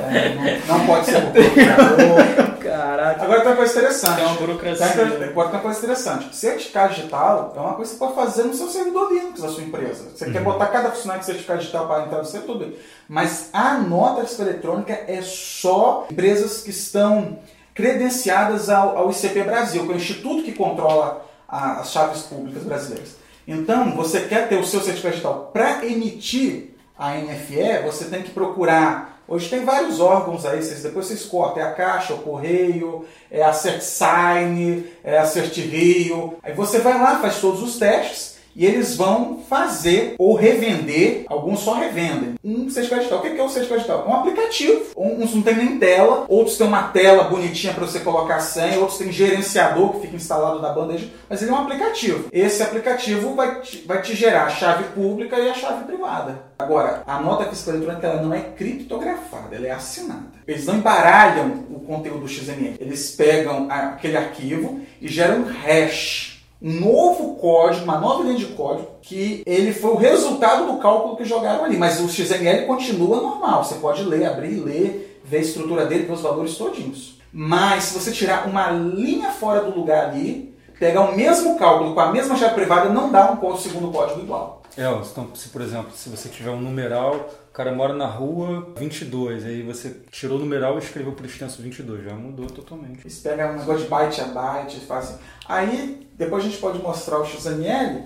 é, 0.09 0.35
não, 0.69 0.79
não, 0.79 0.87
pode 0.87 1.07
ser 1.07 1.21
procurador. 1.21 2.57
Caraca. 2.63 3.25
Agora 3.25 3.41
tem 3.41 3.51
uma 3.51 3.57
coisa 3.57 3.73
interessante. 3.73 4.21
É 4.21 4.25
uma 4.25 4.35
burocracia. 4.35 4.87
Tem, 4.87 5.19
tem, 5.19 5.33
pode 5.33 5.51
ter 5.51 5.57
uma 5.57 5.63
coisa 5.63 5.79
interessante. 5.79 6.37
Certificado 6.37 6.95
digital 6.95 7.53
é 7.57 7.61
uma 7.61 7.75
coisa 7.75 7.93
que 7.93 7.99
você 7.99 8.05
pode 8.05 8.15
fazer 8.15 8.45
no 8.45 8.55
seu 8.55 8.69
servidor 8.69 9.13
Linux 9.13 9.41
da 9.41 9.49
sua 9.49 9.65
empresa. 9.65 10.11
Você 10.15 10.27
uhum. 10.27 10.33
quer 10.33 10.43
botar 10.43 10.67
cada 10.69 10.91
funcionário 10.91 11.21
de 11.21 11.27
certificado 11.27 11.59
digital 11.59 11.89
para 11.89 12.05
entrar 12.05 12.19
no 12.19 12.25
servidor, 12.25 12.59
tudo. 12.59 12.77
Mas 13.09 13.51
a 13.53 13.75
nota 13.79 14.25
eletrônica 14.41 14.93
é 14.93 15.21
só 15.23 16.07
empresas 16.09 16.63
que 16.63 16.71
estão 16.71 17.41
credenciadas 17.75 18.71
ao, 18.71 18.97
ao 18.97 19.11
ICP 19.11 19.43
Brasil, 19.43 19.85
que 19.85 19.91
é 19.91 19.95
o 19.95 19.97
instituto 19.97 20.45
que 20.45 20.53
controla 20.53 21.26
as 21.49 21.91
chaves 21.91 22.23
públicas 22.23 22.63
brasileiras. 22.63 23.17
Então, 23.47 23.95
você 23.95 24.21
quer 24.23 24.49
ter 24.49 24.57
o 24.57 24.65
seu 24.65 24.81
certificado 24.81 25.15
digital 25.15 25.51
para 25.53 25.87
emitir 25.87 26.75
a 26.99 27.15
NFE, 27.15 27.83
você 27.85 28.07
tem 28.07 28.23
que 28.23 28.31
procurar. 28.31 29.21
Hoje 29.29 29.49
tem 29.49 29.65
vários 29.65 30.01
órgãos 30.01 30.47
aí, 30.47 30.63
vocês, 30.63 30.83
depois 30.83 31.07
vocês 31.07 31.25
cortam. 31.25 31.63
É 31.63 31.67
a 31.67 31.73
Caixa, 31.73 32.15
o 32.15 32.19
Correio, 32.19 33.05
é 33.31 33.43
a 33.43 33.53
CertSign, 33.53 34.87
é 35.03 35.19
a 35.19 35.27
CertRio. 35.27 36.39
Aí 36.43 36.53
você 36.55 36.79
vai 36.79 36.95
lá, 36.95 37.19
faz 37.21 37.41
todos 37.41 37.63
os 37.63 37.79
testes 37.79 38.36
e 38.57 38.65
eles 38.65 38.97
vão 38.97 39.45
fazer 39.49 40.15
ou 40.19 40.35
revender, 40.35 41.25
alguns 41.29 41.61
só 41.61 41.75
revendem, 41.75 42.35
um 42.43 42.71
certificado 42.71 43.03
digital. 43.03 43.19
O 43.19 43.23
que 43.23 43.39
é 43.39 43.43
o 43.43 43.49
certificado 43.49 43.81
digital? 43.83 44.05
É 44.07 44.11
um 44.11 44.15
aplicativo. 44.15 44.83
Uns 44.97 45.35
não 45.35 45.43
tem 45.43 45.57
nem 45.57 45.79
tela, 45.79 46.25
outros 46.29 46.57
têm 46.57 46.67
uma 46.67 46.85
tela 46.85 47.25
bonitinha 47.25 47.75
para 47.75 47.87
você 47.87 48.01
colocar 48.01 48.37
a 48.37 48.41
senha, 48.41 48.79
outros 48.79 48.99
têm 48.99 49.13
gerenciador 49.13 49.93
que 49.93 50.01
fica 50.01 50.17
instalado 50.17 50.61
na 50.61 50.71
bandeja, 50.71 51.09
mas 51.29 51.43
ele 51.43 51.51
é 51.51 51.55
um 51.55 51.59
aplicativo. 51.59 52.29
Esse 52.33 52.63
aplicativo 52.63 53.35
vai 53.35 53.61
te, 53.61 53.85
vai 53.87 54.01
te 54.01 54.15
gerar 54.15 54.45
a 54.45 54.51
chave 54.51 54.85
pública 54.95 55.39
e 55.39 55.51
a 55.51 55.55
chave 55.55 55.85
privada. 55.85 56.47
Agora, 56.59 57.03
a 57.07 57.21
nota 57.21 57.45
fiscal 57.45 57.75
eletrônica 57.75 58.07
ela 58.07 58.23
não 58.23 58.33
é 58.33 58.41
criptografada, 58.41 59.55
ela 59.55 59.67
é 59.67 59.73
assinada. 59.73 60.37
Eles 60.47 60.65
não 60.65 60.77
embaralham 60.77 61.67
o 61.71 61.81
conteúdo 61.81 62.27
XML. 62.27 62.77
Eles 62.81 63.11
pegam 63.11 63.67
aquele 63.71 64.17
arquivo 64.17 64.81
e 65.01 65.09
geram 65.09 65.41
um 65.41 65.45
hash 65.45 66.36
um 66.61 66.73
novo 66.73 67.37
código, 67.37 67.85
uma 67.85 67.99
nova 67.99 68.23
linha 68.23 68.37
de 68.37 68.47
código, 68.47 68.89
que 69.03 69.43
ele 69.47 69.73
foi 69.73 69.91
o 69.91 69.97
resultado 69.97 70.73
do 70.73 70.79
cálculo 70.79 71.17
que 71.17 71.25
jogaram 71.25 71.65
ali. 71.65 71.77
Mas 71.77 72.01
o 72.01 72.09
XML 72.09 72.67
continua 72.67 73.21
normal. 73.21 73.65
Você 73.65 73.77
pode 73.77 74.03
ler, 74.03 74.27
abrir, 74.27 74.61
ler, 74.61 75.21
ver 75.25 75.39
a 75.39 75.41
estrutura 75.41 75.87
dele, 75.87 76.05
ver 76.05 76.15
os 76.15 76.23
valores 76.23 76.57
todinhos. 76.57 77.19
Mas 77.33 77.85
se 77.85 77.99
você 77.99 78.11
tirar 78.11 78.47
uma 78.47 78.71
linha 78.71 79.31
fora 79.31 79.61
do 79.61 79.79
lugar 79.79 80.09
ali, 80.09 80.55
pegar 80.79 81.03
o 81.03 81.15
mesmo 81.15 81.59
cálculo 81.59 81.95
com 81.95 82.01
a 82.01 82.11
mesma 82.11 82.37
chave 82.37 82.55
privada, 82.55 82.89
não 82.89 83.11
dá 83.11 83.33
um 83.33 83.57
segundo 83.57 83.93
código 83.93 84.21
igual. 84.21 84.63
É, 84.77 84.85
então, 84.85 85.29
se 85.35 85.49
por 85.49 85.63
exemplo, 85.63 85.91
se 85.95 86.09
você 86.09 86.29
tiver 86.29 86.51
um 86.51 86.61
numeral, 86.61 87.29
cara 87.57 87.73
mora 87.73 87.95
na 87.95 88.07
rua 88.07 88.75
22, 88.77 89.47
aí 89.47 89.63
você 89.63 89.97
tirou 90.11 90.37
o 90.37 90.41
numeral 90.41 90.75
e 90.75 90.79
escreveu 90.79 91.13
por 91.13 91.25
extenso 91.25 91.63
22, 91.63 92.05
já 92.05 92.13
mudou 92.13 92.45
totalmente. 92.49 93.01
Eles 93.01 93.19
pegam 93.21 93.53
um 93.53 93.57
negócio 93.57 93.85
de 93.85 93.89
byte 93.89 94.21
a 94.21 94.25
byte 94.27 94.81
fazem. 94.81 95.17
Aí, 95.49 96.07
depois 96.19 96.45
a 96.45 96.49
gente 96.49 96.59
pode 96.59 96.79
mostrar 96.83 97.19
o 97.19 97.25
XML, 97.25 98.03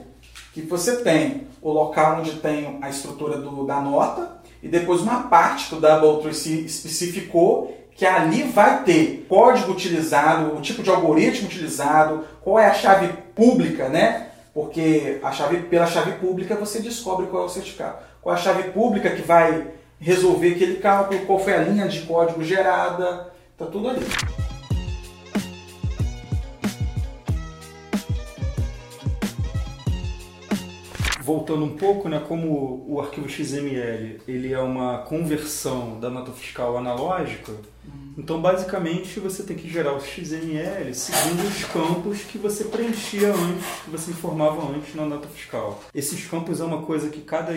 que 0.55 0.63
você 0.63 0.99
tem 0.99 1.49
o 1.61 1.73
local 1.73 2.21
onde 2.21 2.35
tem 2.37 2.79
a 2.81 2.89
estrutura 2.89 3.39
do, 3.39 3.67
da 3.67 3.81
nota, 3.81 4.41
e 4.63 4.69
depois 4.69 5.01
uma 5.01 5.25
parte 5.25 5.69
que 5.69 5.75
o 5.75 5.81
Double 5.81 6.31
especificou 6.31 7.77
que 7.97 8.07
ali 8.07 8.45
vai 8.45 8.85
ter 8.85 9.27
código 9.29 9.73
utilizado, 9.73 10.57
o 10.57 10.61
tipo 10.61 10.81
de 10.81 10.91
algoritmo 10.91 11.49
utilizado, 11.49 12.25
qual 12.41 12.57
é 12.57 12.67
a 12.67 12.75
chave 12.75 13.13
pública, 13.35 13.89
né? 13.89 14.29
Porque 14.55 15.19
a 15.25 15.33
chave, 15.33 15.59
pela 15.65 15.87
chave 15.87 16.13
pública 16.13 16.55
você 16.55 16.79
descobre 16.79 17.27
qual 17.27 17.43
é 17.43 17.47
o 17.47 17.49
certificado. 17.49 18.10
Com 18.23 18.31
a 18.31 18.37
chave 18.37 18.71
pública 18.71 19.11
que 19.11 19.23
vai 19.23 19.69
resolver 19.99 20.53
aquele 20.55 20.77
cálculo, 20.77 21.27
qual 21.27 21.39
foi 21.39 21.55
a 21.55 21.63
linha 21.63 21.89
de 21.89 22.01
código 22.03 22.43
gerada, 22.43 23.33
tá 23.57 23.67
tudo 23.67 23.89
ali. 23.89 24.01
voltando 31.31 31.65
um 31.65 31.77
pouco, 31.77 32.09
né, 32.09 32.21
como 32.27 32.85
o 32.89 33.01
arquivo 33.01 33.29
XML 33.29 34.21
ele 34.27 34.53
é 34.53 34.59
uma 34.59 34.99
conversão 34.99 36.01
da 36.01 36.11
nota 36.11 36.33
fiscal 36.33 36.77
analógica, 36.77 37.53
uhum. 37.53 38.15
então 38.19 38.43
basicamente 38.43 39.21
você 39.21 39.45
tem 39.45 39.57
que 39.57 39.71
gerar 39.71 39.95
o 39.95 40.01
XML 40.01 40.93
seguindo 40.93 41.47
os 41.47 41.65
campos 41.67 42.23
que 42.23 42.37
você 42.37 42.65
preenchia 42.65 43.29
antes, 43.29 43.65
que 43.85 43.91
você 43.91 44.11
informava 44.11 44.75
antes 44.75 44.93
na 44.97 45.05
nota 45.05 45.29
fiscal. 45.29 45.81
Esses 45.95 46.27
campos 46.27 46.61
é 46.61 46.65
uma 46.65 46.83
coisa 46.83 47.09
que 47.09 47.21
cada, 47.21 47.53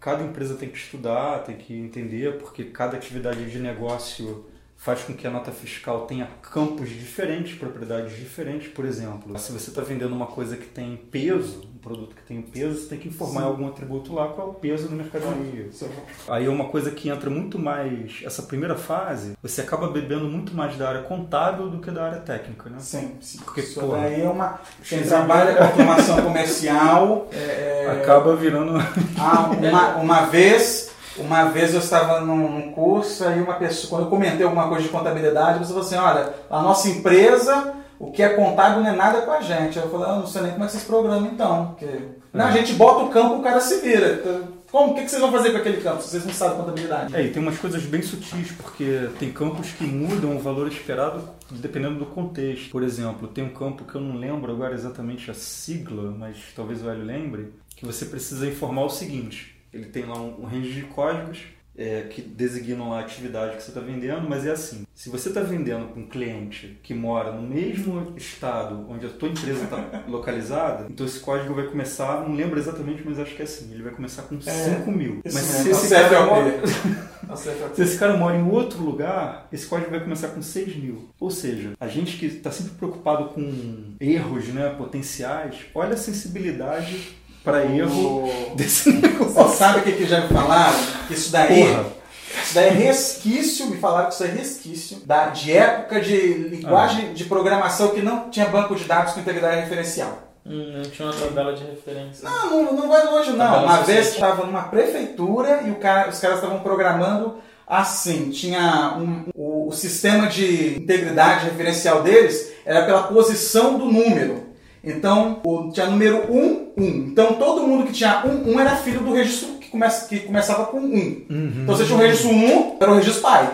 cada 0.00 0.22
empresa 0.24 0.54
tem 0.54 0.68
que 0.68 0.78
estudar, 0.78 1.44
tem 1.44 1.56
que 1.56 1.74
entender, 1.74 2.38
porque 2.38 2.64
cada 2.64 2.96
atividade 2.96 3.50
de 3.50 3.58
negócio 3.58 4.46
faz 4.76 5.02
com 5.02 5.12
que 5.12 5.26
a 5.26 5.30
nota 5.30 5.50
fiscal 5.50 6.06
tenha 6.06 6.26
campos 6.40 6.88
diferentes, 6.88 7.58
propriedades 7.58 8.16
diferentes. 8.16 8.68
Por 8.68 8.84
exemplo, 8.84 9.36
se 9.38 9.50
você 9.50 9.70
está 9.70 9.82
vendendo 9.82 10.14
uma 10.14 10.26
coisa 10.26 10.56
que 10.56 10.66
tem 10.66 10.96
peso, 10.96 11.62
produto 11.88 12.14
que 12.14 12.22
tem 12.22 12.42
peso, 12.42 12.78
você 12.78 12.88
tem 12.88 12.98
que 12.98 13.08
informar 13.08 13.40
Sim. 13.40 13.46
algum 13.46 13.66
atributo 13.66 14.14
lá 14.14 14.28
qual 14.28 14.48
é 14.48 14.50
o 14.50 14.54
peso 14.54 14.88
do 14.88 14.94
mercadoria. 14.94 15.68
Sim. 15.72 15.88
Aí 16.28 16.44
é 16.44 16.48
uma 16.48 16.66
coisa 16.66 16.90
que 16.90 17.08
entra 17.08 17.30
muito 17.30 17.58
mais. 17.58 18.20
Essa 18.22 18.42
primeira 18.42 18.76
fase, 18.76 19.36
você 19.42 19.62
acaba 19.62 19.88
bebendo 19.88 20.26
muito 20.26 20.54
mais 20.54 20.76
da 20.76 20.88
área 20.88 21.02
contábil 21.02 21.70
do 21.70 21.78
que 21.78 21.90
da 21.90 22.04
área 22.04 22.20
técnica, 22.20 22.68
né? 22.68 22.76
Sim, 22.80 23.16
sim. 23.20 23.38
Porque, 23.38 23.60
Isso 23.60 23.80
porra, 23.80 24.02
daí 24.02 24.20
é 24.20 24.28
uma. 24.28 24.60
Quem 24.86 25.02
trabalha 25.02 25.54
com 25.54 25.64
automação 25.64 26.22
comercial. 26.22 27.28
É, 27.32 27.86
é... 27.86 28.02
Acaba 28.02 28.36
virando. 28.36 28.78
Ah, 29.20 29.50
uma, 29.50 29.96
uma 29.96 30.26
vez 30.26 30.90
uma 31.16 31.46
vez 31.46 31.74
eu 31.74 31.80
estava 31.80 32.20
num, 32.20 32.70
curso, 32.72 33.24
aí 33.24 33.40
uma 33.42 33.54
pessoa, 33.54 33.90
quando 33.90 34.02
eu 34.04 34.10
comentei 34.10 34.44
alguma 34.44 34.68
coisa 34.68 34.84
de 34.84 34.88
contabilidade, 34.88 35.58
você 35.58 35.72
falou 35.72 35.82
assim, 35.82 35.96
olha, 35.96 36.32
a 36.48 36.62
nossa 36.62 36.88
empresa, 36.88 37.74
o 37.98 38.10
que 38.10 38.22
é 38.22 38.30
contábil 38.30 38.82
não 38.82 38.90
é 38.90 38.96
nada 38.96 39.22
com 39.22 39.30
a 39.30 39.40
gente. 39.40 39.78
Eu 39.78 39.90
falei, 39.90 40.08
ah, 40.08 40.16
não 40.16 40.26
sei 40.26 40.42
nem 40.42 40.52
como 40.52 40.64
é 40.64 40.66
que 40.66 40.72
vocês 40.72 40.84
programam 40.84 41.26
então. 41.26 41.66
Porque, 41.78 41.98
não, 42.32 42.46
a 42.46 42.50
gente 42.50 42.74
bota 42.74 43.04
o 43.04 43.08
campo, 43.10 43.36
o 43.36 43.42
cara 43.42 43.60
se 43.60 43.80
vira. 43.80 44.22
Como? 44.70 44.92
O 44.92 44.94
que 44.94 45.08
vocês 45.08 45.20
vão 45.20 45.32
fazer 45.32 45.50
com 45.50 45.56
aquele 45.56 45.80
campo 45.80 46.02
se 46.02 46.10
vocês 46.10 46.26
não 46.26 46.32
sabem 46.32 46.58
contabilidade? 46.58 47.16
É, 47.16 47.22
e 47.22 47.30
tem 47.30 47.42
umas 47.42 47.58
coisas 47.58 47.82
bem 47.84 48.02
sutis, 48.02 48.52
porque 48.52 49.08
tem 49.18 49.32
campos 49.32 49.72
que 49.72 49.84
mudam 49.84 50.36
o 50.36 50.38
valor 50.38 50.68
esperado 50.68 51.22
dependendo 51.50 51.98
do 51.98 52.06
contexto. 52.06 52.70
Por 52.70 52.82
exemplo, 52.82 53.28
tem 53.28 53.44
um 53.44 53.54
campo 53.54 53.84
que 53.84 53.94
eu 53.94 54.00
não 54.00 54.16
lembro 54.16 54.52
agora 54.52 54.74
exatamente 54.74 55.30
a 55.30 55.34
sigla, 55.34 56.14
mas 56.16 56.36
talvez 56.54 56.84
o 56.84 56.90
Hélio 56.90 57.04
lembre, 57.04 57.54
que 57.74 57.86
você 57.86 58.04
precisa 58.04 58.46
informar 58.46 58.82
o 58.82 58.90
seguinte 58.90 59.58
ele 59.72 59.86
tem 59.86 60.04
lá 60.06 60.18
um, 60.18 60.42
um 60.42 60.44
range 60.44 60.72
de 60.72 60.82
códigos 60.82 61.40
é, 61.78 62.02
que 62.10 62.20
designam 62.20 62.92
a 62.92 62.98
atividade 62.98 63.56
que 63.56 63.62
você 63.62 63.70
está 63.70 63.80
vendendo, 63.80 64.28
mas 64.28 64.44
é 64.44 64.50
assim: 64.50 64.84
se 64.92 65.08
você 65.08 65.28
está 65.28 65.40
vendendo 65.40 65.86
para 65.86 66.00
um 66.00 66.06
cliente 66.06 66.78
que 66.82 66.92
mora 66.92 67.30
no 67.30 67.42
mesmo 67.42 68.14
estado 68.16 68.84
onde 68.90 69.06
a 69.06 69.08
tua 69.08 69.28
empresa 69.28 69.62
está 69.64 70.02
localizada, 70.08 70.86
então 70.90 71.06
esse 71.06 71.20
código 71.20 71.54
vai 71.54 71.66
começar, 71.66 72.28
não 72.28 72.34
lembro 72.34 72.58
exatamente, 72.58 73.02
mas 73.04 73.18
acho 73.20 73.34
que 73.34 73.42
é 73.42 73.44
assim: 73.44 73.72
ele 73.72 73.84
vai 73.84 73.92
começar 73.92 74.22
com 74.22 74.40
5 74.40 74.50
é, 74.50 74.92
mil. 74.92 75.20
Mas 75.24 75.34
se, 75.34 75.70
esse 75.70 75.88
cara 75.88 76.26
mora, 76.26 76.62
se 77.74 77.82
esse 77.82 77.98
cara 77.98 78.16
mora 78.16 78.36
em 78.36 78.50
outro 78.50 78.82
lugar, 78.82 79.46
esse 79.52 79.66
código 79.66 79.90
vai 79.90 80.00
começar 80.00 80.28
com 80.28 80.42
6 80.42 80.76
mil. 80.76 81.10
Ou 81.20 81.30
seja, 81.30 81.74
a 81.78 81.86
gente 81.86 82.16
que 82.16 82.26
está 82.26 82.50
sempre 82.50 82.72
preocupado 82.72 83.26
com 83.26 83.94
erros 84.00 84.48
né, 84.48 84.68
potenciais, 84.76 85.66
olha 85.74 85.94
a 85.94 85.96
sensibilidade 85.96 87.17
para 87.48 87.64
erro 87.64 88.28
desse 88.54 88.92
negócio. 88.92 89.32
Você 89.32 89.56
sabe 89.56 89.78
o 89.78 89.82
que, 89.82 89.92
que 89.92 90.06
já 90.06 90.20
me 90.20 90.28
falaram? 90.28 90.78
Isso 91.10 91.32
daí. 91.32 91.64
Porra. 91.64 91.98
Isso 92.44 92.54
daí 92.54 92.68
é 92.68 92.70
resquício, 92.70 93.66
me 93.66 93.78
falaram 93.78 94.08
que 94.08 94.14
isso 94.14 94.24
é 94.24 94.26
resquício 94.26 94.98
da, 95.04 95.26
de 95.26 95.52
época 95.52 96.00
de 96.00 96.16
linguagem 96.16 97.08
ah. 97.10 97.14
de 97.14 97.24
programação 97.24 97.88
que 97.88 98.02
não 98.02 98.30
tinha 98.30 98.46
banco 98.46 98.74
de 98.74 98.84
dados 98.84 99.14
com 99.14 99.20
integridade 99.20 99.62
referencial. 99.62 100.18
Hum, 100.46 100.72
não 100.76 100.82
tinha 100.82 101.08
uma 101.08 101.14
tabela 101.14 101.54
de 101.54 101.64
referência. 101.64 102.28
Não, 102.28 102.50
não, 102.50 102.72
não 102.74 102.88
vai 102.88 103.04
longe 103.06 103.32
não. 103.32 103.64
Uma 103.64 103.78
vez 103.78 104.08
estava 104.08 104.46
numa 104.46 104.62
prefeitura 104.64 105.62
e 105.66 105.74
cara, 105.74 106.10
os 106.10 106.20
caras 106.20 106.38
estavam 106.38 106.60
programando 106.60 107.38
assim. 107.66 108.30
Tinha 108.30 108.96
um, 108.98 109.24
o, 109.34 109.68
o 109.68 109.72
sistema 109.72 110.26
de 110.26 110.78
integridade 110.78 111.46
referencial 111.46 112.02
deles 112.02 112.52
era 112.64 112.84
pela 112.84 113.04
posição 113.04 113.78
do 113.78 113.86
número. 113.86 114.48
Então, 114.82 115.40
o, 115.44 115.70
tinha 115.70 115.86
número 115.86 116.32
1, 116.32 116.67
1. 116.78 116.84
Então, 117.08 117.34
todo 117.34 117.66
mundo 117.66 117.86
que 117.86 117.92
tinha 117.92 118.22
1, 118.24 118.52
1 118.52 118.60
era 118.60 118.76
filho 118.76 119.00
do 119.00 119.12
registro 119.12 119.54
que, 119.54 119.68
começa, 119.68 120.06
que 120.06 120.20
começava 120.20 120.66
com 120.66 120.78
1. 120.78 120.80
Uhum. 120.80 121.52
Então, 121.62 121.76
você 121.76 121.84
tinha 121.84 121.98
o 121.98 122.00
registro 122.00 122.30
1, 122.30 122.76
era 122.80 122.90
o 122.90 122.94
registro 122.94 123.22
pai. 123.22 123.50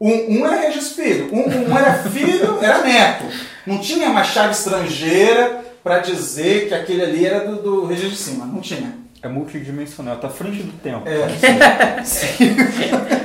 1, 0.00 0.08
1 0.08 0.46
era 0.46 0.60
registro 0.62 1.02
filho. 1.02 1.28
1, 1.32 1.70
1 1.70 1.78
era 1.78 1.94
filho, 1.94 2.58
era 2.62 2.82
neto. 2.82 3.24
Não 3.66 3.78
tinha 3.78 4.08
uma 4.08 4.24
chave 4.24 4.52
estrangeira 4.52 5.64
para 5.82 5.98
dizer 5.98 6.68
que 6.68 6.74
aquele 6.74 7.02
ali 7.02 7.26
era 7.26 7.40
do, 7.40 7.62
do 7.62 7.86
registro 7.86 8.10
de 8.10 8.16
cima. 8.16 8.46
Não 8.46 8.60
tinha. 8.60 8.94
É 9.22 9.28
multidimensional, 9.28 10.18
à 10.22 10.28
frente 10.28 10.62
do 10.62 10.72
tempo. 10.78 11.02
É. 11.08 12.04
Sim. 12.04 12.54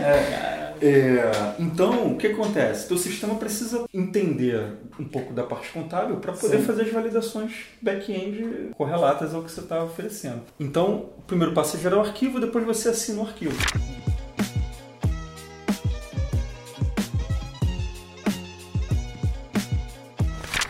é. 0.03 0.62
É, 0.85 1.31
então, 1.59 2.11
o 2.11 2.17
que 2.17 2.27
acontece? 2.27 2.89
Teu 2.89 2.97
sistema 2.97 3.35
precisa 3.35 3.85
entender 3.93 4.65
um 4.99 5.05
pouco 5.05 5.31
da 5.31 5.43
parte 5.43 5.71
contábil 5.71 6.17
para 6.17 6.33
poder 6.33 6.57
Sim. 6.57 6.65
fazer 6.65 6.81
as 6.81 6.91
validações 6.91 7.53
back-end 7.81 8.71
correlatas 8.75 9.33
ao 9.33 9.43
que 9.43 9.49
você 9.49 9.61
está 9.61 9.81
oferecendo. 9.81 10.41
Então, 10.59 11.11
o 11.17 11.21
primeiro 11.21 11.53
passo 11.53 11.77
é 11.77 11.79
gerar 11.79 11.99
o 11.99 12.01
arquivo, 12.01 12.37
depois 12.37 12.65
você 12.65 12.89
assina 12.89 13.21
o 13.21 13.25
arquivo. 13.25 13.55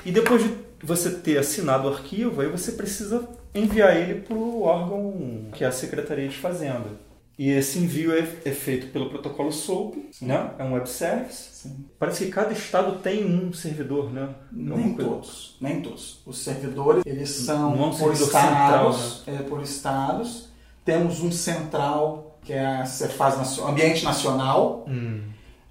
E 0.06 0.12
depois 0.12 0.44
de 0.44 0.54
você 0.84 1.10
ter 1.10 1.40
assinado 1.40 1.88
o 1.88 1.92
arquivo, 1.92 2.40
aí 2.40 2.48
você 2.48 2.74
precisa 2.74 3.28
enviar 3.56 3.98
ele 3.98 4.22
para 4.22 4.36
o 4.36 4.62
órgão 4.62 5.48
que 5.54 5.64
é 5.64 5.68
a 5.68 5.72
Secretaria 5.72 6.28
de 6.28 6.38
Fazenda. 6.38 7.13
E 7.38 7.50
esse 7.50 7.80
envio 7.80 8.14
é, 8.14 8.20
é 8.46 8.52
feito 8.52 8.88
pelo 8.88 9.10
protocolo 9.10 9.52
SOAP, 9.52 9.96
né? 10.22 10.52
É 10.60 10.64
um 10.64 10.74
web 10.74 10.88
service. 10.88 11.50
Sim. 11.52 11.86
Parece 11.98 12.26
que 12.26 12.32
cada 12.32 12.54
estado 12.54 13.00
tem 13.00 13.26
um 13.26 13.52
servidor, 13.52 14.12
né? 14.12 14.30
Nem 14.52 14.94
todos, 14.94 15.58
nem 15.60 15.82
todos. 15.82 16.22
Os 16.26 16.38
servidores, 16.40 17.04
eles 17.06 17.30
são 17.30 17.76
Não 17.76 17.86
é 17.86 17.88
um 17.88 17.96
por 17.96 18.14
estados, 18.14 18.98
central, 18.98 19.34
né? 19.36 19.40
é, 19.40 19.44
por 19.50 19.62
estados. 19.64 20.50
Temos 20.86 21.22
um 21.22 21.32
central, 21.32 22.38
que 22.44 22.54
é 22.54 22.66
a 22.66 22.86
Cefaz 22.86 23.60
Ambiente 23.60 24.04
Nacional. 24.04 24.86
Hum. 24.88 25.22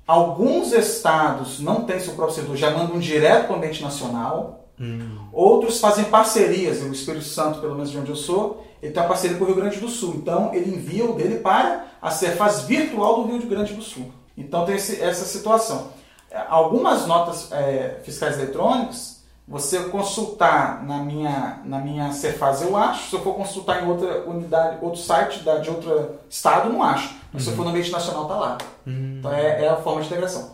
Alguns 0.04 0.72
estados 0.72 1.60
não 1.60 1.84
têm 1.84 2.00
seu 2.00 2.14
próprio 2.14 2.34
servidor, 2.34 2.56
já 2.56 2.70
mandam 2.72 2.98
direto 2.98 3.46
para 3.46 3.54
o 3.54 3.56
Ambiente 3.56 3.82
Nacional. 3.82 4.68
Hum. 4.80 5.16
Outros 5.32 5.78
fazem 5.78 6.06
parcerias, 6.06 6.82
o 6.82 6.90
Espírito 6.92 7.24
Santo, 7.24 7.60
pelo 7.60 7.74
menos 7.74 7.90
de 7.90 7.98
onde 7.98 8.10
eu 8.10 8.16
sou, 8.16 8.66
ele 8.82 8.92
tem 8.92 9.00
uma 9.00 9.08
parceria 9.08 9.36
com 9.36 9.44
o 9.44 9.46
Rio 9.46 9.56
Grande 9.56 9.78
do 9.78 9.88
Sul. 9.88 10.14
Então, 10.16 10.52
ele 10.52 10.74
envia 10.74 11.08
o 11.08 11.14
dele 11.14 11.38
para 11.38 11.86
a 12.02 12.10
Cefaz 12.10 12.62
virtual 12.62 13.22
do 13.22 13.28
Rio 13.28 13.46
Grande 13.46 13.74
do 13.74 13.82
Sul. 13.82 14.12
Então, 14.36 14.64
tem 14.64 14.74
esse, 14.74 15.00
essa 15.00 15.24
situação. 15.24 15.90
É, 16.28 16.42
algumas 16.48 17.06
notas 17.06 17.52
é, 17.52 18.00
fiscais 18.02 18.36
eletrônicas, 18.36 19.22
você 19.46 19.84
consultar 19.84 20.84
na 20.84 20.98
minha, 20.98 21.60
na 21.64 21.78
minha 21.78 22.12
Cefaz, 22.12 22.62
eu 22.62 22.76
acho. 22.76 23.10
Se 23.10 23.14
eu 23.14 23.20
for 23.20 23.34
consultar 23.34 23.84
em 23.84 23.88
outra 23.88 24.28
unidade, 24.28 24.78
outro 24.82 25.00
site 25.00 25.40
da, 25.44 25.58
de 25.58 25.70
outro 25.70 26.18
estado, 26.28 26.68
não 26.68 26.82
acho. 26.82 27.14
Mas 27.32 27.42
uhum. 27.42 27.46
se 27.46 27.50
eu 27.50 27.56
for 27.56 27.64
no 27.64 27.70
ambiente 27.70 27.92
nacional, 27.92 28.22
está 28.22 28.34
lá. 28.34 28.58
Uhum. 28.84 29.16
Então, 29.20 29.32
é, 29.32 29.64
é 29.64 29.68
a 29.68 29.76
forma 29.76 30.00
de 30.00 30.08
integração. 30.08 30.50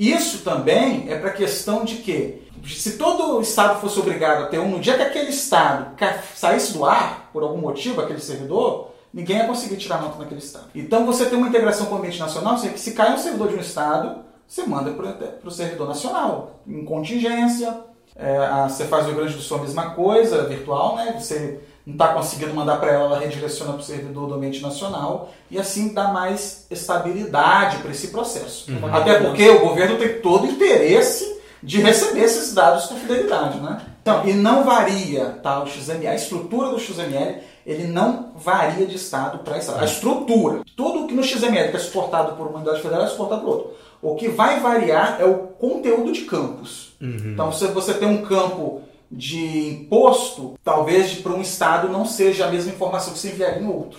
Isso 0.00 0.38
também 0.38 1.12
é 1.12 1.18
para 1.18 1.28
a 1.28 1.34
questão 1.34 1.84
de 1.84 1.96
que 1.96 2.48
se 2.66 2.96
todo 2.96 3.38
estado 3.42 3.82
fosse 3.82 4.00
obrigado 4.00 4.44
a 4.44 4.46
ter 4.46 4.58
um, 4.58 4.70
no 4.70 4.80
dia 4.80 4.96
que 4.96 5.02
aquele 5.02 5.28
estado 5.28 5.94
saísse 6.34 6.72
do 6.72 6.86
ar, 6.86 7.28
por 7.34 7.42
algum 7.42 7.58
motivo, 7.58 8.00
aquele 8.00 8.18
servidor, 8.18 8.92
ninguém 9.12 9.36
ia 9.36 9.46
conseguir 9.46 9.76
tirar 9.76 10.00
nota 10.00 10.18
naquele 10.18 10.40
estado. 10.40 10.68
Então 10.74 11.04
você 11.04 11.26
tem 11.26 11.36
uma 11.36 11.48
integração 11.48 11.84
com 11.84 11.96
o 11.96 11.98
ambiente 11.98 12.18
nacional, 12.18 12.56
você, 12.56 12.70
que 12.70 12.80
se 12.80 12.92
cai 12.92 13.12
um 13.12 13.18
servidor 13.18 13.48
de 13.48 13.56
um 13.56 13.60
estado, 13.60 14.24
você 14.48 14.62
manda 14.62 14.90
para 14.90 15.36
o 15.44 15.50
servidor 15.50 15.86
nacional, 15.86 16.62
em 16.66 16.82
contingência. 16.82 17.80
É, 18.16 18.68
você 18.68 18.86
faz 18.86 19.04
o 19.04 19.08
Rio 19.08 19.18
Grande 19.18 19.34
do 19.34 19.42
Sul 19.42 19.58
a 19.58 19.60
mesma 19.60 19.90
coisa, 19.90 20.46
virtual, 20.46 20.96
né? 20.96 21.14
Você 21.20 21.60
não 21.90 21.92
está 21.92 22.08
conseguindo 22.14 22.54
mandar 22.54 22.76
para 22.76 22.92
ela, 22.92 23.04
ela 23.06 23.18
redireciona 23.18 23.72
para 23.72 23.80
o 23.80 23.84
servidor 23.84 24.28
do 24.28 24.34
ambiente 24.34 24.62
nacional 24.62 25.30
e 25.50 25.58
assim 25.58 25.92
dá 25.92 26.08
mais 26.08 26.66
estabilidade 26.70 27.78
para 27.78 27.90
esse 27.90 28.08
processo. 28.08 28.70
Uhum. 28.70 28.94
Até 28.94 29.20
porque 29.20 29.48
o 29.48 29.60
governo 29.60 29.98
tem 29.98 30.20
todo 30.20 30.46
interesse 30.46 31.40
de 31.62 31.80
receber 31.80 32.20
esses 32.20 32.54
dados 32.54 32.86
com 32.86 32.96
fidelidade, 32.96 33.60
né? 33.60 33.82
Então, 34.00 34.26
e 34.26 34.32
não 34.32 34.64
varia, 34.64 35.38
tá? 35.42 35.62
O 35.62 35.66
XML, 35.66 36.08
a 36.08 36.14
estrutura 36.14 36.70
do 36.70 36.78
XML, 36.78 37.42
ele 37.66 37.86
não 37.86 38.30
varia 38.34 38.86
de 38.86 38.96
estado 38.96 39.40
para 39.40 39.58
estado. 39.58 39.80
A 39.80 39.84
estrutura, 39.84 40.62
tudo 40.74 41.06
que 41.06 41.14
no 41.14 41.22
XML 41.22 41.70
que 41.70 41.76
é 41.76 41.80
suportado 41.80 42.32
por 42.34 42.46
uma 42.46 42.56
unidade 42.56 42.80
federal 42.80 43.04
é 43.04 43.08
suportado 43.08 43.42
por 43.42 43.50
outro. 43.50 43.70
O 44.00 44.14
que 44.14 44.28
vai 44.28 44.60
variar 44.60 45.18
é 45.20 45.24
o 45.26 45.34
conteúdo 45.58 46.12
de 46.12 46.22
campos. 46.22 46.94
Uhum. 47.00 47.32
Então, 47.32 47.52
se 47.52 47.66
você 47.66 47.92
tem 47.92 48.08
um 48.08 48.22
campo 48.22 48.80
de 49.10 49.70
imposto, 49.70 50.58
talvez 50.62 51.14
para 51.14 51.32
um 51.32 51.40
estado 51.40 51.88
não 51.88 52.04
seja 52.04 52.46
a 52.46 52.50
mesma 52.50 52.72
informação 52.72 53.12
que 53.12 53.18
você 53.18 53.30
enviaria 53.30 53.62
em 53.62 53.66
outro. 53.66 53.98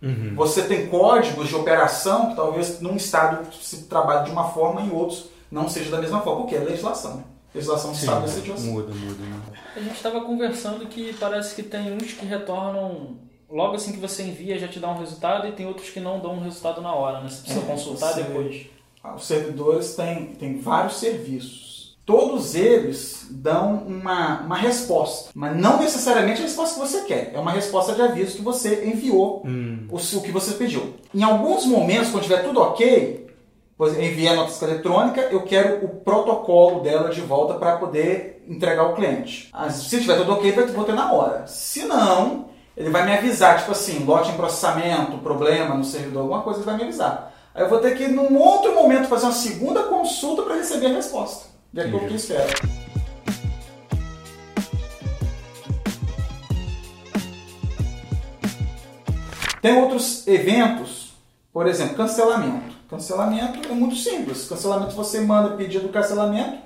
Uhum. 0.00 0.34
Você 0.36 0.62
tem 0.62 0.88
códigos 0.88 1.48
de 1.48 1.54
operação 1.54 2.30
que 2.30 2.36
talvez 2.36 2.80
num 2.80 2.96
estado 2.96 3.52
se 3.54 3.84
trabalhe 3.84 4.26
de 4.26 4.30
uma 4.30 4.50
forma 4.50 4.80
e 4.80 4.86
em 4.86 4.92
outros 4.92 5.26
não 5.50 5.68
seja 5.68 5.90
da 5.90 6.00
mesma 6.00 6.20
forma, 6.20 6.42
porque 6.42 6.54
é 6.54 6.60
legislação. 6.60 7.16
Né? 7.16 7.24
Legislação 7.54 7.90
do 7.92 7.96
estado 7.96 8.22
decidiu 8.22 8.54
assim. 8.54 8.70
Muda, 8.70 8.94
muda, 8.94 9.24
muda. 9.24 9.58
A 9.76 9.80
gente 9.80 9.94
estava 9.94 10.20
conversando 10.22 10.86
que 10.86 11.12
parece 11.14 11.54
que 11.54 11.62
tem 11.62 11.92
uns 11.92 12.12
que 12.12 12.24
retornam 12.24 13.16
logo 13.50 13.74
assim 13.74 13.92
que 13.92 13.98
você 13.98 14.22
envia 14.22 14.58
já 14.58 14.66
te 14.66 14.80
dá 14.80 14.88
um 14.88 14.98
resultado 14.98 15.46
e 15.46 15.52
tem 15.52 15.66
outros 15.66 15.90
que 15.90 16.00
não 16.00 16.18
dão 16.18 16.34
um 16.34 16.40
resultado 16.40 16.80
na 16.80 16.94
hora, 16.94 17.20
né? 17.20 17.28
Você 17.28 17.42
precisa 17.42 17.60
é, 17.60 17.66
consultar 17.66 18.12
você... 18.14 18.22
depois. 18.22 18.66
Ah, 19.04 19.14
os 19.14 19.24
servidores 19.24 19.94
têm, 19.94 20.26
têm 20.34 20.58
vários 20.58 20.96
serviços 20.96 21.71
todos 22.04 22.54
eles 22.54 23.26
dão 23.30 23.84
uma, 23.86 24.40
uma 24.40 24.56
resposta, 24.56 25.30
mas 25.34 25.56
não 25.56 25.78
necessariamente 25.78 26.40
a 26.40 26.44
resposta 26.44 26.74
que 26.74 26.88
você 26.88 27.02
quer. 27.02 27.32
É 27.34 27.38
uma 27.38 27.52
resposta 27.52 27.94
de 27.94 28.02
aviso 28.02 28.36
que 28.36 28.42
você 28.42 28.84
enviou 28.84 29.42
hum. 29.44 29.86
o, 29.90 29.96
o, 29.96 30.22
que 30.22 30.32
você 30.32 30.54
pediu. 30.54 30.94
Em 31.14 31.22
alguns 31.22 31.64
momentos, 31.64 32.10
quando 32.10 32.24
tiver 32.24 32.42
tudo 32.42 32.60
ok, 32.60 33.26
enviei 33.98 34.28
a 34.28 34.34
nota 34.34 34.64
eletrônica, 34.64 35.20
eu 35.22 35.42
quero 35.42 35.84
o 35.84 35.88
protocolo 35.88 36.80
dela 36.80 37.10
de 37.10 37.20
volta 37.20 37.54
para 37.54 37.76
poder 37.76 38.44
entregar 38.48 38.82
ao 38.82 38.94
cliente. 38.94 39.50
Se 39.70 40.00
tiver 40.00 40.16
tudo 40.16 40.32
ok, 40.32 40.52
vou 40.74 40.84
ter 40.84 40.94
na 40.94 41.12
hora. 41.12 41.46
Se 41.46 41.84
não, 41.84 42.46
ele 42.76 42.90
vai 42.90 43.04
me 43.04 43.16
avisar, 43.16 43.58
tipo 43.58 43.72
assim, 43.72 44.04
lote 44.04 44.30
em 44.30 44.36
processamento, 44.36 45.18
problema 45.18 45.74
no 45.74 45.84
servidor, 45.84 46.22
alguma 46.22 46.42
coisa, 46.42 46.60
ele 46.60 46.66
vai 46.66 46.76
me 46.76 46.82
avisar. 46.84 47.32
Aí 47.54 47.62
eu 47.62 47.68
vou 47.68 47.78
ter 47.78 47.96
que, 47.96 48.08
num 48.08 48.38
outro 48.38 48.74
momento, 48.74 49.08
fazer 49.08 49.26
uma 49.26 49.32
segunda 49.32 49.82
consulta 49.84 50.42
para 50.42 50.56
receber 50.56 50.86
a 50.86 50.94
resposta 50.94 51.51
de 51.72 51.80
acordo 51.80 52.00
com 52.00 52.06
o 52.06 52.08
que 52.08 52.16
espera. 52.16 52.46
Tem 59.62 59.76
outros 59.80 60.26
eventos, 60.26 61.14
por 61.52 61.66
exemplo, 61.66 61.96
cancelamento. 61.96 62.74
Cancelamento 62.90 63.68
é 63.70 63.72
muito 63.72 63.96
simples. 63.96 64.48
Cancelamento, 64.48 64.94
você 64.94 65.20
manda 65.20 65.56
pedido 65.56 65.86
de 65.86 65.92
cancelamento, 65.92 66.58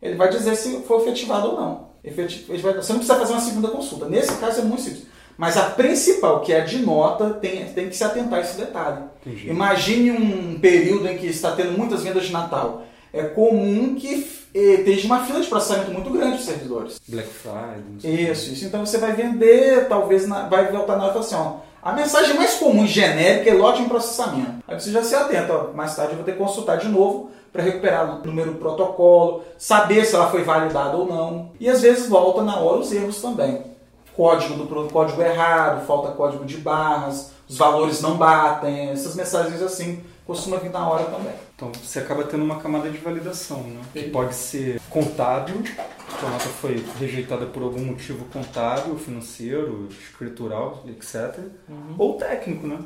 ele 0.00 0.16
vai 0.16 0.28
dizer 0.28 0.54
se 0.54 0.82
foi 0.82 1.02
efetivado 1.02 1.48
ou 1.48 1.60
não. 1.60 1.92
Você 2.04 2.92
não 2.92 2.98
precisa 2.98 3.18
fazer 3.18 3.32
uma 3.32 3.40
segunda 3.40 3.68
consulta. 3.68 4.08
Nesse 4.08 4.36
caso 4.36 4.60
é 4.60 4.64
muito 4.64 4.82
simples. 4.82 5.06
Mas 5.36 5.56
a 5.56 5.70
principal, 5.70 6.40
que 6.40 6.52
é 6.52 6.60
a 6.60 6.64
de 6.64 6.78
nota, 6.78 7.30
tem, 7.30 7.64
tem 7.72 7.88
que 7.88 7.96
se 7.96 8.04
atentar 8.04 8.38
a 8.38 8.42
esse 8.42 8.58
detalhe. 8.58 9.04
Entendi. 9.24 9.48
Imagine 9.48 10.10
um 10.10 10.60
período 10.60 11.08
em 11.08 11.16
que 11.16 11.26
está 11.26 11.52
tendo 11.52 11.72
muitas 11.72 12.02
vendas 12.02 12.26
de 12.26 12.32
Natal. 12.32 12.84
É 13.12 13.22
comum 13.24 13.94
que 13.94 14.41
esteja 14.54 15.06
uma 15.06 15.24
fila 15.24 15.40
de 15.40 15.48
processamento 15.48 15.90
muito 15.90 16.10
grande 16.10 16.36
dos 16.36 16.44
servidores. 16.44 17.00
Black 17.08 17.28
Friday. 17.28 18.30
Isso, 18.30 18.52
isso. 18.52 18.64
Então 18.64 18.84
você 18.84 18.98
vai 18.98 19.12
vender, 19.12 19.88
talvez 19.88 20.26
na, 20.26 20.48
vai 20.48 20.70
voltar 20.70 20.96
na 20.96 21.06
hora 21.06 21.18
assim, 21.18 21.34
ó, 21.34 21.56
a 21.82 21.92
mensagem 21.92 22.36
mais 22.36 22.54
comum 22.54 22.84
e 22.84 22.88
genérica 22.88 23.50
é 23.50 23.54
lote 23.54 23.82
em 23.82 23.88
processamento. 23.88 24.62
Aí 24.68 24.78
você 24.78 24.90
já 24.90 25.02
se 25.02 25.14
atenta, 25.14 25.52
ó, 25.52 25.72
mais 25.72 25.96
tarde 25.96 26.12
eu 26.12 26.16
vou 26.16 26.24
ter 26.24 26.32
que 26.32 26.38
consultar 26.38 26.76
de 26.78 26.88
novo 26.88 27.30
para 27.52 27.62
recuperar 27.62 28.20
o 28.20 28.26
número 28.26 28.52
do 28.52 28.58
protocolo, 28.58 29.42
saber 29.58 30.04
se 30.04 30.14
ela 30.14 30.30
foi 30.30 30.42
validada 30.42 30.96
ou 30.96 31.06
não. 31.06 31.50
E 31.58 31.68
às 31.68 31.82
vezes 31.82 32.08
volta 32.08 32.42
na 32.42 32.58
hora 32.58 32.80
os 32.80 32.92
erros 32.92 33.20
também. 33.20 33.62
Código 34.16 34.54
do 34.54 34.88
código 34.90 35.22
errado, 35.22 35.86
falta 35.86 36.12
código 36.12 36.44
de 36.44 36.58
barras, 36.58 37.32
os 37.48 37.56
valores 37.56 38.00
não 38.00 38.16
batem, 38.16 38.90
essas 38.90 39.14
mensagens 39.14 39.60
assim 39.62 40.02
costuma 40.32 40.56
vir 40.56 40.70
na 40.70 40.88
hora 40.88 41.04
também. 41.04 41.34
Então 41.54 41.70
você 41.72 41.98
acaba 41.98 42.24
tendo 42.24 42.42
uma 42.42 42.58
camada 42.58 42.90
de 42.90 42.98
validação, 42.98 43.62
né? 43.62 43.80
Que 43.92 44.08
pode 44.08 44.34
ser 44.34 44.80
contábil, 44.88 45.62
que 45.62 46.26
a 46.26 46.28
nota 46.28 46.48
foi 46.60 46.84
rejeitada 46.98 47.46
por 47.46 47.62
algum 47.62 47.84
motivo 47.84 48.24
contábil, 48.32 48.96
financeiro, 48.96 49.88
escritural, 49.90 50.84
etc. 50.88 51.38
Uhum. 51.68 51.94
Ou 51.98 52.14
técnico, 52.14 52.66
né? 52.66 52.78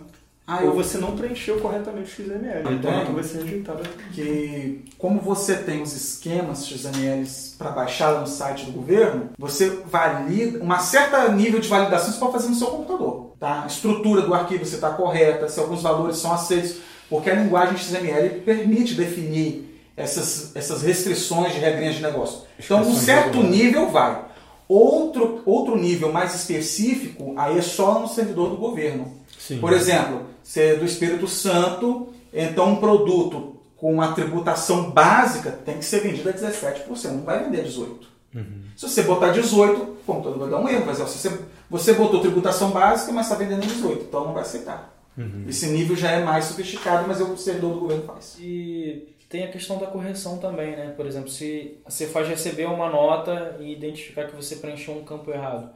Ah, 0.47 0.61
Ou 0.63 0.75
você 0.75 0.99
não 0.99 1.17
preencheu 1.17 1.59
corretamente 1.59 2.09
o 2.21 2.25
XML. 2.25 2.63
Ah, 2.65 2.73
então 2.73 2.91
a 2.91 2.99
nota 2.99 3.13
vai 3.13 3.25
ser 3.25 3.43
rejeitada. 3.43 3.83
Que 4.13 4.85
como 4.97 5.21
você 5.21 5.57
tem 5.57 5.83
os 5.83 5.93
esquemas 5.93 6.67
XMLs 6.67 7.57
para 7.59 7.71
baixar 7.71 8.21
no 8.21 8.27
site 8.29 8.67
do 8.67 8.73
governo, 8.73 9.31
você 9.37 9.71
valida 9.87 10.63
uma 10.63 10.79
certa 10.79 11.29
nível 11.31 11.59
de 11.59 11.69
validação 11.69 12.13
você 12.13 12.21
pode 12.21 12.33
fazer 12.33 12.49
no 12.49 12.55
seu 12.55 12.69
computador. 12.69 13.33
Tá? 13.41 13.65
A 13.65 13.67
estrutura 13.67 14.23
do 14.23 14.33
arquivo 14.33 14.63
está 14.63 14.91
correta, 14.91 15.49
se 15.49 15.59
alguns 15.59 15.83
valores 15.83 16.17
são 16.19 16.33
aceitos 16.33 16.77
porque 17.09 17.31
a 17.31 17.35
linguagem 17.35 17.77
XML 17.77 18.41
permite 18.41 18.95
definir 18.95 19.67
essas, 19.97 20.55
essas 20.55 20.83
restrições 20.83 21.55
de 21.55 21.61
regrinhas 21.61 21.95
de 21.95 22.03
negócio. 22.03 22.43
Então, 22.59 22.81
um 22.81 22.95
certo 22.95 23.43
nível 23.43 23.91
vai. 23.91 24.25
Outro, 24.69 25.43
outro 25.47 25.77
nível 25.77 26.13
mais 26.13 26.35
específico, 26.35 27.35
aí 27.37 27.57
é 27.57 27.63
só 27.63 28.01
no 28.01 28.09
servidor 28.09 28.51
do 28.51 28.57
governo. 28.57 29.13
Sim. 29.39 29.59
Por 29.59 29.73
exemplo, 29.73 30.23
se 30.43 30.61
é 30.61 30.75
do 30.75 30.85
Espírito 30.85 31.29
Santo, 31.29 32.09
então 32.33 32.73
um 32.73 32.77
produto 32.77 33.57
com 33.77 33.93
uma 33.93 34.13
tributação 34.13 34.91
básica 34.91 35.53
tem 35.53 35.79
que 35.79 35.85
ser 35.85 36.01
vendido 36.01 36.29
a 36.29 36.33
17%, 36.33 36.87
não 37.13 37.23
vai 37.23 37.45
vender 37.45 37.65
18%. 37.65 37.87
Uhum. 38.35 38.63
Se 38.77 38.89
você 38.89 39.03
botar 39.03 39.33
18%, 39.33 39.77
o 39.77 39.97
computador 40.05 40.39
vai 40.39 40.51
dar 40.51 40.59
um 40.59 40.69
erro, 40.69 40.85
mas 40.85 40.99
se 40.99 41.05
você, 41.05 41.39
você 41.71 41.93
botou 41.93 42.21
tributação 42.21 42.71
básica, 42.71 43.13
mas 43.13 43.27
está 43.27 43.39
vendendo 43.39 43.67
18%, 43.67 44.01
então 44.09 44.25
não 44.25 44.33
vai 44.33 44.43
aceitar. 44.43 44.96
Uhum. 45.17 45.45
Esse 45.49 45.67
nível 45.69 45.97
já 45.97 46.11
é 46.11 46.23
mais 46.23 46.45
sofisticado, 46.45 47.09
mas 47.09 47.21
é 47.21 47.25
o 47.25 47.37
servidor 47.37 47.75
do 47.75 47.81
governo 47.81 48.05
faz. 48.05 48.37
E 48.39 49.17
tem 49.29 49.45
a 49.45 49.51
questão 49.51 49.79
da 49.79 49.87
correção 49.87 50.39
também, 50.39 50.77
né? 50.77 50.93
Por 50.97 51.07
exemplo, 51.07 51.31
se 51.31 51.79
você 51.85 52.07
faz 52.07 52.29
receber 52.29 52.67
uma 52.67 52.91
nota 52.91 53.57
e 53.61 53.73
identificar 53.73 54.27
que 54.27 54.37
você 54.37 54.57
preencheu 54.57 54.95
um 54.95 55.05
campo 55.05 55.31
errado, 55.31 55.71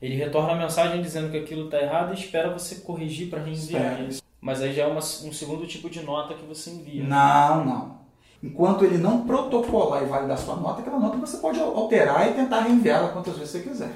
ele 0.00 0.14
retorna 0.14 0.52
a 0.52 0.56
mensagem 0.56 1.02
dizendo 1.02 1.30
que 1.30 1.38
aquilo 1.38 1.66
está 1.66 1.80
errado 1.80 2.12
e 2.12 2.18
espera 2.18 2.52
você 2.52 2.76
corrigir 2.76 3.28
para 3.28 3.42
reenviar. 3.42 3.98
Mas 4.40 4.60
aí 4.60 4.74
já 4.74 4.84
é 4.84 4.86
uma, 4.86 4.98
um 4.98 5.32
segundo 5.32 5.66
tipo 5.66 5.88
de 5.88 6.02
nota 6.02 6.34
que 6.34 6.44
você 6.44 6.70
envia. 6.70 7.02
Não, 7.02 7.64
não. 7.64 7.98
Enquanto 8.42 8.84
ele 8.84 8.98
não 8.98 9.26
protocolar 9.26 10.02
e 10.02 10.06
validar 10.06 10.36
sua 10.36 10.56
nota, 10.56 10.82
aquela 10.82 10.98
nota 10.98 11.16
você 11.16 11.38
pode 11.38 11.58
alterar 11.58 12.30
e 12.30 12.34
tentar 12.34 12.60
reenviá-la 12.60 13.08
quantas 13.08 13.38
vezes 13.38 13.52
você 13.52 13.60
quiser. 13.60 13.92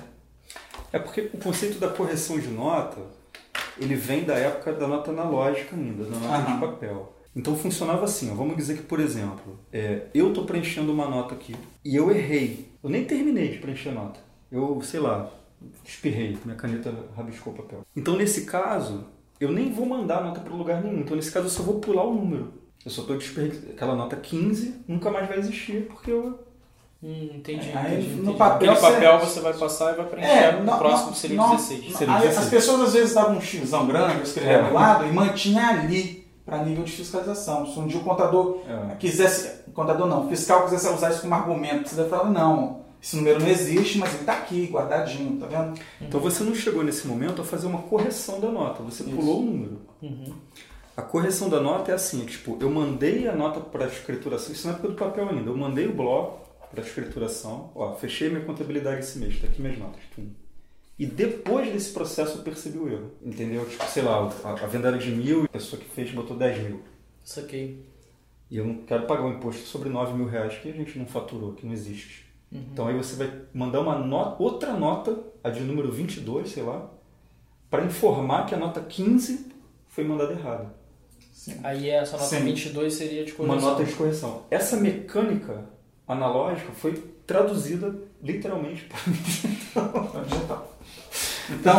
É 0.91 0.99
porque 0.99 1.31
o 1.35 1.39
conceito 1.39 1.79
da 1.79 1.89
correção 1.89 2.39
de 2.41 2.49
nota 2.49 2.99
ele 3.81 3.95
vem 3.95 4.25
da 4.25 4.35
época 4.35 4.73
da 4.73 4.87
nota 4.87 5.11
analógica 5.11 5.75
ainda, 5.75 6.05
da 6.05 6.19
nota 6.19 6.53
de 6.53 6.61
papel. 6.61 7.15
Então 7.35 7.55
funcionava 7.55 8.05
assim, 8.05 8.31
ó, 8.31 8.35
vamos 8.35 8.57
dizer 8.57 8.77
que, 8.77 8.83
por 8.83 8.99
exemplo, 8.99 9.59
é, 9.73 10.07
eu 10.13 10.29
estou 10.29 10.45
preenchendo 10.45 10.93
uma 10.93 11.09
nota 11.09 11.35
aqui 11.35 11.55
e 11.85 11.95
eu 11.95 12.11
errei. 12.11 12.69
Eu 12.83 12.91
nem 12.91 13.05
terminei 13.05 13.49
de 13.49 13.59
preencher 13.59 13.91
a 13.91 13.93
nota. 13.93 14.21
Eu, 14.51 14.81
sei 14.83 14.99
lá, 14.99 15.31
espirrei, 15.85 16.37
minha 16.45 16.57
caneta 16.57 16.93
rabiscou 17.17 17.53
o 17.53 17.57
papel. 17.57 17.83
Então, 17.95 18.17
nesse 18.17 18.45
caso, 18.45 19.05
eu 19.39 19.53
nem 19.53 19.73
vou 19.73 19.87
mandar 19.87 20.19
a 20.19 20.25
nota 20.25 20.41
para 20.41 20.55
lugar 20.55 20.83
nenhum. 20.83 21.01
Então, 21.01 21.17
nesse 21.17 21.31
caso, 21.31 21.47
eu 21.47 21.51
só 21.51 21.63
vou 21.63 21.81
pular 21.81 22.05
o 22.05 22.15
número. 22.15 22.53
Eu 22.85 22.91
só 22.91 23.03
estou 23.03 23.17
desperdiçando. 23.17 23.73
Aquela 23.73 23.95
nota 23.95 24.17
15 24.17 24.85
nunca 24.89 25.11
mais 25.11 25.29
vai 25.29 25.39
existir 25.39 25.87
porque 25.87 26.11
eu 26.11 26.39
Hum, 27.01 27.31
entendi, 27.35 27.71
aí, 27.75 28.01
entendi, 28.01 28.23
No 28.23 28.35
papel, 28.35 28.73
Aquele 28.73 28.93
papel 28.93 29.21
você 29.21 29.41
vai 29.41 29.53
passar 29.53 29.93
e 29.93 29.97
vai 29.97 30.07
preencher 30.07 30.33
é, 30.33 30.53
no, 30.61 30.79
próximo 30.79 31.15
seria 31.15 31.37
no, 31.37 31.51
16. 31.51 31.97
Seria 31.97 32.15
16. 32.15 32.39
As 32.39 32.49
pessoas 32.51 32.81
às 32.81 32.93
vezes 32.95 33.15
davam 33.15 33.37
um 33.37 33.41
xizão 33.41 33.87
grande, 33.87 34.23
escreviam 34.23 34.67
é. 34.67 34.69
do 34.69 34.75
lado 34.75 35.07
e 35.07 35.13
mantinha 35.13 35.69
ali 35.69 36.29
para 36.45 36.65
nível 36.65 36.83
de 36.83 36.91
fiscalização. 36.91 37.67
Se 37.67 37.79
um 37.79 37.87
dia 37.87 38.01
o 38.01 38.03
contador 38.03 38.63
é. 38.67 38.97
quisesse, 38.97 39.65
contador 39.73 40.09
não, 40.09 40.27
o 40.27 40.29
fiscal 40.29 40.65
quisesse 40.65 40.89
usar 40.89 41.11
isso 41.11 41.21
como 41.21 41.35
argumento, 41.35 41.89
você 41.89 42.05
falar, 42.09 42.31
não, 42.31 42.81
esse 43.01 43.15
número 43.15 43.39
não 43.39 43.49
existe, 43.49 43.99
mas 43.99 44.11
ele 44.11 44.23
está 44.23 44.33
aqui, 44.33 44.67
guardadinho, 44.67 45.39
tá 45.39 45.47
vendo? 45.47 45.79
Então 46.01 46.19
você 46.19 46.43
não 46.43 46.55
chegou 46.55 46.83
nesse 46.83 47.07
momento 47.07 47.43
a 47.43 47.45
fazer 47.45 47.69
uma 47.69 47.83
correção 47.83 48.41
da 48.41 48.51
nota, 48.51 48.83
você 48.83 49.05
isso. 49.05 49.15
pulou 49.15 49.41
o 49.41 49.45
número. 49.45 49.81
Uhum. 50.03 50.33
A 50.97 51.03
correção 51.03 51.49
da 51.49 51.61
nota 51.61 51.93
é 51.93 51.95
assim, 51.95 52.25
tipo, 52.25 52.59
eu 52.61 52.69
mandei 52.69 53.29
a 53.29 53.37
nota 53.37 53.61
para 53.61 53.85
a 53.85 53.89
escrituração, 53.89 54.53
isso 54.53 54.67
não 54.67 54.75
é 54.75 54.77
época 54.77 54.89
do 54.89 54.99
papel 54.99 55.29
ainda, 55.29 55.49
eu 55.49 55.57
mandei 55.57 55.87
o 55.87 55.95
bloco, 55.95 56.48
para 56.71 56.83
escrituração. 56.83 57.71
Ó, 57.75 57.95
fechei 57.95 58.29
minha 58.29 58.45
contabilidade 58.45 59.01
esse 59.01 59.19
mês, 59.19 59.41
tá 59.41 59.47
aqui 59.47 59.61
minhas 59.61 59.79
notas. 59.79 60.01
Tum. 60.15 60.29
E 60.99 61.07
depois 61.07 61.73
desse 61.73 61.93
processo 61.93 62.39
eu 62.39 62.43
percebi 62.43 62.79
o 62.79 62.89
erro. 62.89 63.13
Entendeu? 63.23 63.65
Tipo, 63.69 63.85
sei 63.87 64.03
lá, 64.03 64.31
a, 64.45 64.51
a 64.51 64.67
venda 64.67 64.89
era 64.89 64.99
de 64.99 65.11
mil 65.11 65.43
e 65.43 65.47
a 65.47 65.49
pessoa 65.49 65.81
que 65.81 65.89
fez 65.89 66.11
botou 66.11 66.37
10 66.37 66.63
mil. 66.65 66.83
Saquei. 67.25 67.87
E 68.51 68.57
eu 68.57 68.65
não 68.65 68.79
quero 68.79 69.07
pagar 69.07 69.25
um 69.25 69.35
imposto 69.35 69.63
sobre 69.63 69.89
9 69.89 70.15
mil 70.15 70.27
reais 70.27 70.59
que 70.59 70.69
a 70.69 70.73
gente 70.73 70.99
não 70.99 71.07
faturou, 71.07 71.53
que 71.53 71.65
não 71.65 71.73
existe. 71.73 72.27
Uhum. 72.51 72.65
Então 72.73 72.89
aí 72.89 72.97
você 72.97 73.15
vai 73.15 73.31
mandar 73.53 73.81
uma 73.81 73.99
nota, 73.99 74.43
outra 74.43 74.73
nota, 74.73 75.19
a 75.45 75.51
de 75.51 75.61
número 75.61 75.93
22, 75.93 76.51
sei 76.51 76.63
lá, 76.63 76.91
para 77.71 77.85
informar 77.85 78.47
que 78.47 78.55
a 78.55 78.59
nota 78.59 78.81
15 78.81 79.53
foi 79.87 80.03
mandada 80.03 80.33
errada. 80.33 80.75
Sim. 81.33 81.61
Aí 81.63 81.89
essa 81.91 82.17
nota 82.17 82.25
Sim. 82.25 82.45
22 82.45 82.95
seria 82.95 83.25
de 83.25 83.33
correção. 83.33 83.59
Uma 83.59 83.71
nota 83.71 83.85
de 83.85 83.93
correção. 83.93 84.47
Essa 84.51 84.77
mecânica 84.77 85.67
analógica 86.09 86.73
foi 86.73 86.95
traduzida 87.27 87.95
literalmente 88.23 88.89
para 89.73 90.23
digital. 90.23 90.75
Então, 91.51 91.79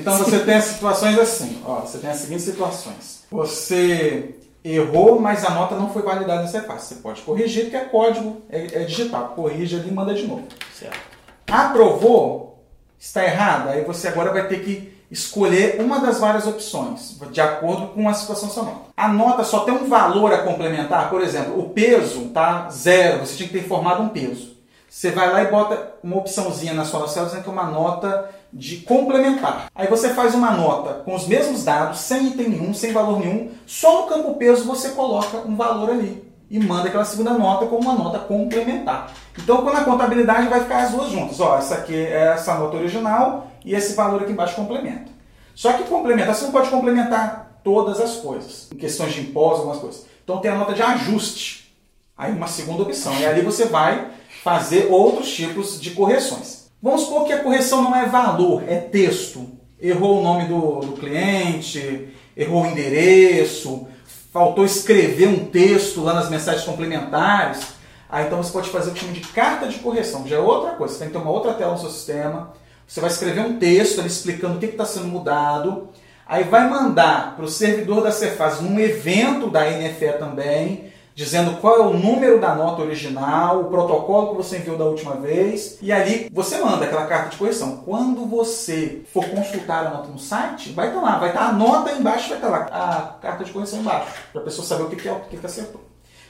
então 0.00 0.16
você 0.16 0.38
tem 0.38 0.54
as 0.54 0.64
situações 0.64 1.18
assim, 1.18 1.60
ó, 1.66 1.80
você 1.80 1.98
tem 1.98 2.08
as 2.08 2.16
seguintes 2.16 2.42
situações. 2.42 3.24
Você 3.30 4.34
errou, 4.64 5.20
mas 5.20 5.44
a 5.44 5.50
nota 5.50 5.76
não 5.76 5.92
foi 5.92 6.00
validada 6.00 6.40
nessa 6.40 6.62
fase. 6.62 6.86
Você 6.86 6.94
pode 6.96 7.20
corrigir, 7.20 7.64
porque 7.64 7.76
é 7.76 7.84
código, 7.84 8.40
é, 8.48 8.80
é 8.80 8.84
digital. 8.84 9.34
Corrige 9.34 9.76
ali 9.76 9.90
e 9.90 9.92
manda 9.92 10.14
de 10.14 10.26
novo. 10.26 10.46
Certo. 10.74 10.98
Aprovou? 11.46 12.64
Está 12.98 13.22
errado? 13.22 13.68
Aí 13.68 13.84
você 13.84 14.08
agora 14.08 14.32
vai 14.32 14.48
ter 14.48 14.64
que 14.64 14.99
escolher 15.10 15.80
uma 15.80 15.98
das 15.98 16.18
várias 16.20 16.46
opções, 16.46 17.18
de 17.32 17.40
acordo 17.40 17.88
com 17.88 18.08
a 18.08 18.14
situação 18.14 18.64
nota. 18.64 18.90
A 18.96 19.08
nota 19.08 19.42
só 19.42 19.60
tem 19.60 19.74
um 19.74 19.88
valor 19.88 20.32
a 20.32 20.42
complementar, 20.42 21.10
por 21.10 21.20
exemplo, 21.20 21.58
o 21.58 21.70
peso 21.70 22.26
tá 22.26 22.68
zero, 22.70 23.26
você 23.26 23.36
tinha 23.36 23.48
que 23.48 23.54
ter 23.54 23.64
informado 23.64 24.02
um 24.02 24.08
peso. 24.08 24.56
Você 24.88 25.10
vai 25.10 25.32
lá 25.32 25.42
e 25.42 25.50
bota 25.50 25.94
uma 26.02 26.16
opçãozinha 26.16 26.74
na 26.74 26.84
sua 26.84 27.06
célula 27.06 27.30
dizendo 27.30 27.44
que 27.44 27.48
é 27.48 27.52
uma 27.52 27.70
nota 27.70 28.30
de 28.52 28.78
complementar. 28.78 29.66
Aí 29.74 29.86
você 29.86 30.10
faz 30.10 30.34
uma 30.34 30.50
nota 30.50 30.94
com 31.04 31.14
os 31.14 31.26
mesmos 31.28 31.64
dados, 31.64 32.00
sem 32.00 32.28
item 32.28 32.48
nenhum, 32.48 32.74
sem 32.74 32.92
valor 32.92 33.20
nenhum, 33.20 33.50
só 33.66 34.02
no 34.02 34.08
campo 34.08 34.34
peso 34.34 34.64
você 34.64 34.90
coloca 34.90 35.38
um 35.46 35.56
valor 35.56 35.90
ali 35.90 36.30
e 36.50 36.58
manda 36.58 36.88
aquela 36.88 37.04
segunda 37.04 37.34
nota 37.34 37.66
como 37.66 37.82
uma 37.82 37.94
nota 37.94 38.18
complementar. 38.18 39.12
Então, 39.38 39.62
quando 39.62 39.76
a 39.76 39.84
contabilidade 39.84 40.48
vai 40.48 40.60
ficar 40.60 40.82
as 40.82 40.90
duas 40.90 41.10
juntas, 41.10 41.38
ó, 41.38 41.56
essa 41.56 41.76
aqui 41.76 41.94
é 41.94 42.32
essa 42.34 42.56
nota 42.56 42.76
original 42.76 43.46
e 43.64 43.74
esse 43.74 43.94
valor 43.94 44.22
aqui 44.22 44.32
embaixo 44.32 44.54
complementa. 44.54 45.10
Só 45.54 45.72
que 45.74 45.84
complementar, 45.84 46.34
você 46.34 46.44
não 46.44 46.52
pode 46.52 46.70
complementar 46.70 47.60
todas 47.62 48.00
as 48.00 48.16
coisas, 48.16 48.68
em 48.72 48.76
questões 48.76 49.12
de 49.12 49.20
impostos, 49.20 49.60
algumas 49.60 49.78
coisas. 49.78 50.06
Então 50.24 50.38
tem 50.38 50.50
a 50.50 50.54
nota 50.54 50.72
de 50.72 50.82
ajuste, 50.82 51.74
aí 52.16 52.32
uma 52.32 52.46
segunda 52.46 52.82
opção. 52.82 53.14
E 53.18 53.26
ali 53.26 53.42
você 53.42 53.66
vai 53.66 54.10
fazer 54.42 54.88
outros 54.90 55.32
tipos 55.34 55.80
de 55.80 55.90
correções. 55.90 56.70
Vamos 56.82 57.02
supor 57.02 57.26
que 57.26 57.32
a 57.32 57.42
correção 57.42 57.82
não 57.82 57.94
é 57.94 58.06
valor, 58.06 58.64
é 58.66 58.76
texto. 58.76 59.46
Errou 59.78 60.20
o 60.20 60.22
nome 60.22 60.46
do, 60.46 60.80
do 60.80 60.92
cliente, 60.92 62.08
errou 62.36 62.62
o 62.62 62.66
endereço, 62.66 63.86
faltou 64.32 64.64
escrever 64.64 65.28
um 65.28 65.46
texto 65.46 66.02
lá 66.02 66.14
nas 66.14 66.30
mensagens 66.30 66.64
complementares. 66.64 67.74
Aí 68.08 68.26
então 68.26 68.42
você 68.42 68.52
pode 68.52 68.70
fazer 68.70 68.90
o 68.90 68.94
que 68.94 69.00
chama 69.00 69.12
de 69.12 69.20
carta 69.20 69.68
de 69.68 69.78
correção, 69.78 70.26
já 70.26 70.36
é 70.36 70.40
outra 70.40 70.72
coisa. 70.72 70.94
Você 70.94 71.00
tem 71.00 71.08
que 71.08 71.14
ter 71.14 71.22
uma 71.22 71.30
outra 71.30 71.54
tela 71.54 71.72
no 71.72 71.78
seu 71.78 71.90
sistema. 71.90 72.52
Você 72.90 73.00
vai 73.00 73.08
escrever 73.08 73.42
um 73.42 73.56
texto 73.56 74.00
ali 74.00 74.08
explicando 74.08 74.56
o 74.56 74.58
que 74.58 74.66
está 74.66 74.84
sendo 74.84 75.06
mudado. 75.06 75.90
Aí 76.26 76.42
vai 76.42 76.68
mandar 76.68 77.36
para 77.36 77.44
o 77.44 77.48
servidor 77.48 78.02
da 78.02 78.10
Cefaz 78.10 78.60
num 78.60 78.80
evento 78.80 79.48
da 79.48 79.60
NFE 79.60 80.18
também, 80.18 80.92
dizendo 81.14 81.60
qual 81.60 81.76
é 81.76 81.86
o 81.86 81.92
número 81.96 82.40
da 82.40 82.52
nota 82.52 82.82
original, 82.82 83.60
o 83.60 83.64
protocolo 83.66 84.30
que 84.30 84.38
você 84.38 84.56
enviou 84.58 84.76
da 84.76 84.86
última 84.86 85.14
vez, 85.14 85.78
e 85.80 85.92
ali 85.92 86.28
você 86.32 86.58
manda 86.58 86.84
aquela 86.84 87.06
carta 87.06 87.28
de 87.28 87.36
correção. 87.36 87.76
Quando 87.76 88.26
você 88.26 89.02
for 89.12 89.24
consultar 89.28 89.86
a 89.86 89.90
nota 89.90 90.08
no 90.08 90.18
site, 90.18 90.72
vai 90.72 90.88
estar 90.88 91.00
lá, 91.00 91.16
vai 91.16 91.28
estar 91.28 91.48
a 91.48 91.52
nota 91.52 91.92
embaixo, 91.92 92.28
vai 92.30 92.38
estar 92.38 92.48
lá 92.48 92.66
a 92.72 93.18
carta 93.22 93.44
de 93.44 93.52
correção 93.52 93.78
embaixo, 93.78 94.08
para 94.32 94.40
a 94.40 94.44
pessoa 94.44 94.66
saber 94.66 94.82
o 94.82 94.90
que, 94.90 95.08
é 95.08 95.12
o 95.12 95.20
que, 95.20 95.36
que 95.36 95.46
acertou. 95.46 95.80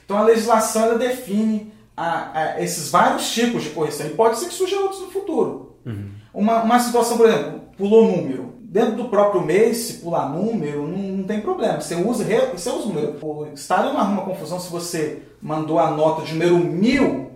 Então 0.05 0.15
a 0.15 0.21
legislação 0.21 0.83
ela 0.83 0.99
define 0.99 1.73
a, 1.97 2.39
a, 2.39 2.61
esses 2.61 2.91
vários 2.91 3.31
tipos 3.31 3.63
de 3.63 3.71
correção, 3.71 4.05
e 4.05 4.11
pode 4.11 4.37
ser 4.37 4.45
que 4.45 4.53
surjam 4.53 4.83
outros 4.83 5.01
no 5.01 5.09
futuro. 5.09 5.75
Uhum. 5.83 6.20
Uma, 6.33 6.63
uma 6.63 6.79
situação, 6.79 7.17
por 7.17 7.27
exemplo, 7.27 7.61
pulou 7.77 8.05
número 8.05 8.51
dentro 8.71 8.95
do 8.95 9.09
próprio 9.09 9.41
mês, 9.41 9.77
se 9.77 9.93
pular 9.95 10.29
número, 10.29 10.87
não, 10.87 10.97
não 10.97 11.23
tem 11.25 11.41
problema. 11.41 11.81
Você 11.81 11.93
usa, 11.93 12.23
você 12.23 12.69
usa 12.69 12.85
o 12.85 12.87
número. 12.87 13.17
O 13.21 13.47
Estado 13.53 13.91
não 13.91 13.99
arruma 13.99 14.23
confusão 14.23 14.61
se 14.61 14.71
você 14.71 15.23
mandou 15.41 15.77
a 15.77 15.91
nota 15.91 16.21
de 16.21 16.31
número 16.31 16.57
1000 16.57 17.31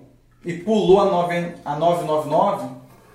e 0.45 0.53
pulou 0.53 1.01
a, 1.01 1.05
9, 1.05 1.55
a 1.65 1.75
999 1.75 2.67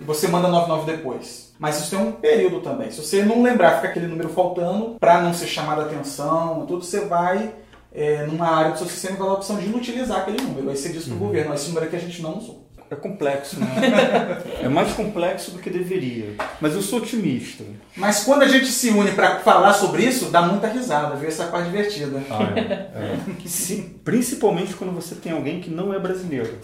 e 0.03 0.05
você 0.05 0.29
manda 0.29 0.49
99 0.49 0.93
depois. 0.93 1.55
Mas 1.59 1.79
isso 1.79 1.91
tem 1.91 1.99
um 1.99 2.13
período 2.13 2.61
também. 2.61 2.91
Se 2.91 3.03
você 3.03 3.23
não 3.23 3.43
lembrar, 3.43 3.77
fica 3.77 3.89
aquele 3.89 4.07
número 4.07 4.29
faltando, 4.29 4.97
para 5.01 5.23
não 5.23 5.33
ser 5.33 5.47
chamado 5.47 5.81
a 5.81 5.85
atenção, 5.85 6.67
tudo 6.67 6.85
você 6.85 7.07
vai 7.07 7.55
é, 7.91 8.27
numa 8.27 8.49
área 8.49 8.73
do 8.73 8.79
seu 8.79 8.87
sistema 8.87 9.17
e 9.17 9.19
vai 9.19 9.29
a 9.29 9.33
opção 9.33 9.57
de 9.57 9.65
inutilizar 9.65 10.21
aquele 10.21 10.43
número. 10.43 10.69
Aí 10.69 10.77
você 10.77 10.91
diz 10.91 11.05
para 11.05 11.13
o 11.13 11.17
uhum. 11.17 11.27
governo, 11.27 11.55
esse 11.55 11.69
número 11.69 11.87
aqui 11.87 11.97
a 11.97 12.01
gente 12.01 12.21
não 12.21 12.37
usou 12.37 12.70
é 12.91 12.97
complexo, 12.97 13.61
né? 13.61 13.69
é 14.61 14.69
mais 14.69 14.93
complexo 14.95 15.53
do 15.53 15.59
que 15.59 15.71
deveria. 15.71 16.35
Mas 16.61 16.75
eu 16.75 16.83
sou 16.83 16.99
otimista. 16.99 17.63
Mas 17.97 18.25
quando 18.25 18.43
a 18.43 18.49
gente 18.49 18.67
se 18.67 18.91
une 18.91 19.13
para 19.13 19.39
falar 19.39 19.73
sobre 19.75 20.03
isso, 20.03 20.27
dá 20.27 20.43
muita 20.43 20.67
risada, 20.67 21.15
viu? 21.15 21.29
Essa 21.29 21.45
parte 21.45 21.71
divertida. 21.71 22.21
Ah, 22.29 22.53
é. 22.57 22.61
é. 22.61 23.19
Sim, 23.47 23.95
principalmente 24.05 24.75
quando 24.75 24.93
você 24.93 25.15
tem 25.15 25.31
alguém 25.31 25.61
que 25.61 25.71
não 25.71 25.95
é 25.95 26.01
brasileiro. 26.01 26.59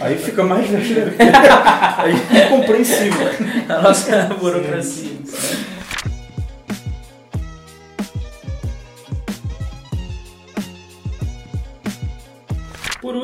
Aí 0.00 0.16
fica 0.16 0.44
mais 0.44 0.68
Aí 0.70 2.38
é 2.38 2.48
compreensível. 2.48 3.28
A 3.68 3.82
nossa 3.82 4.24
burocracia. 4.38 5.16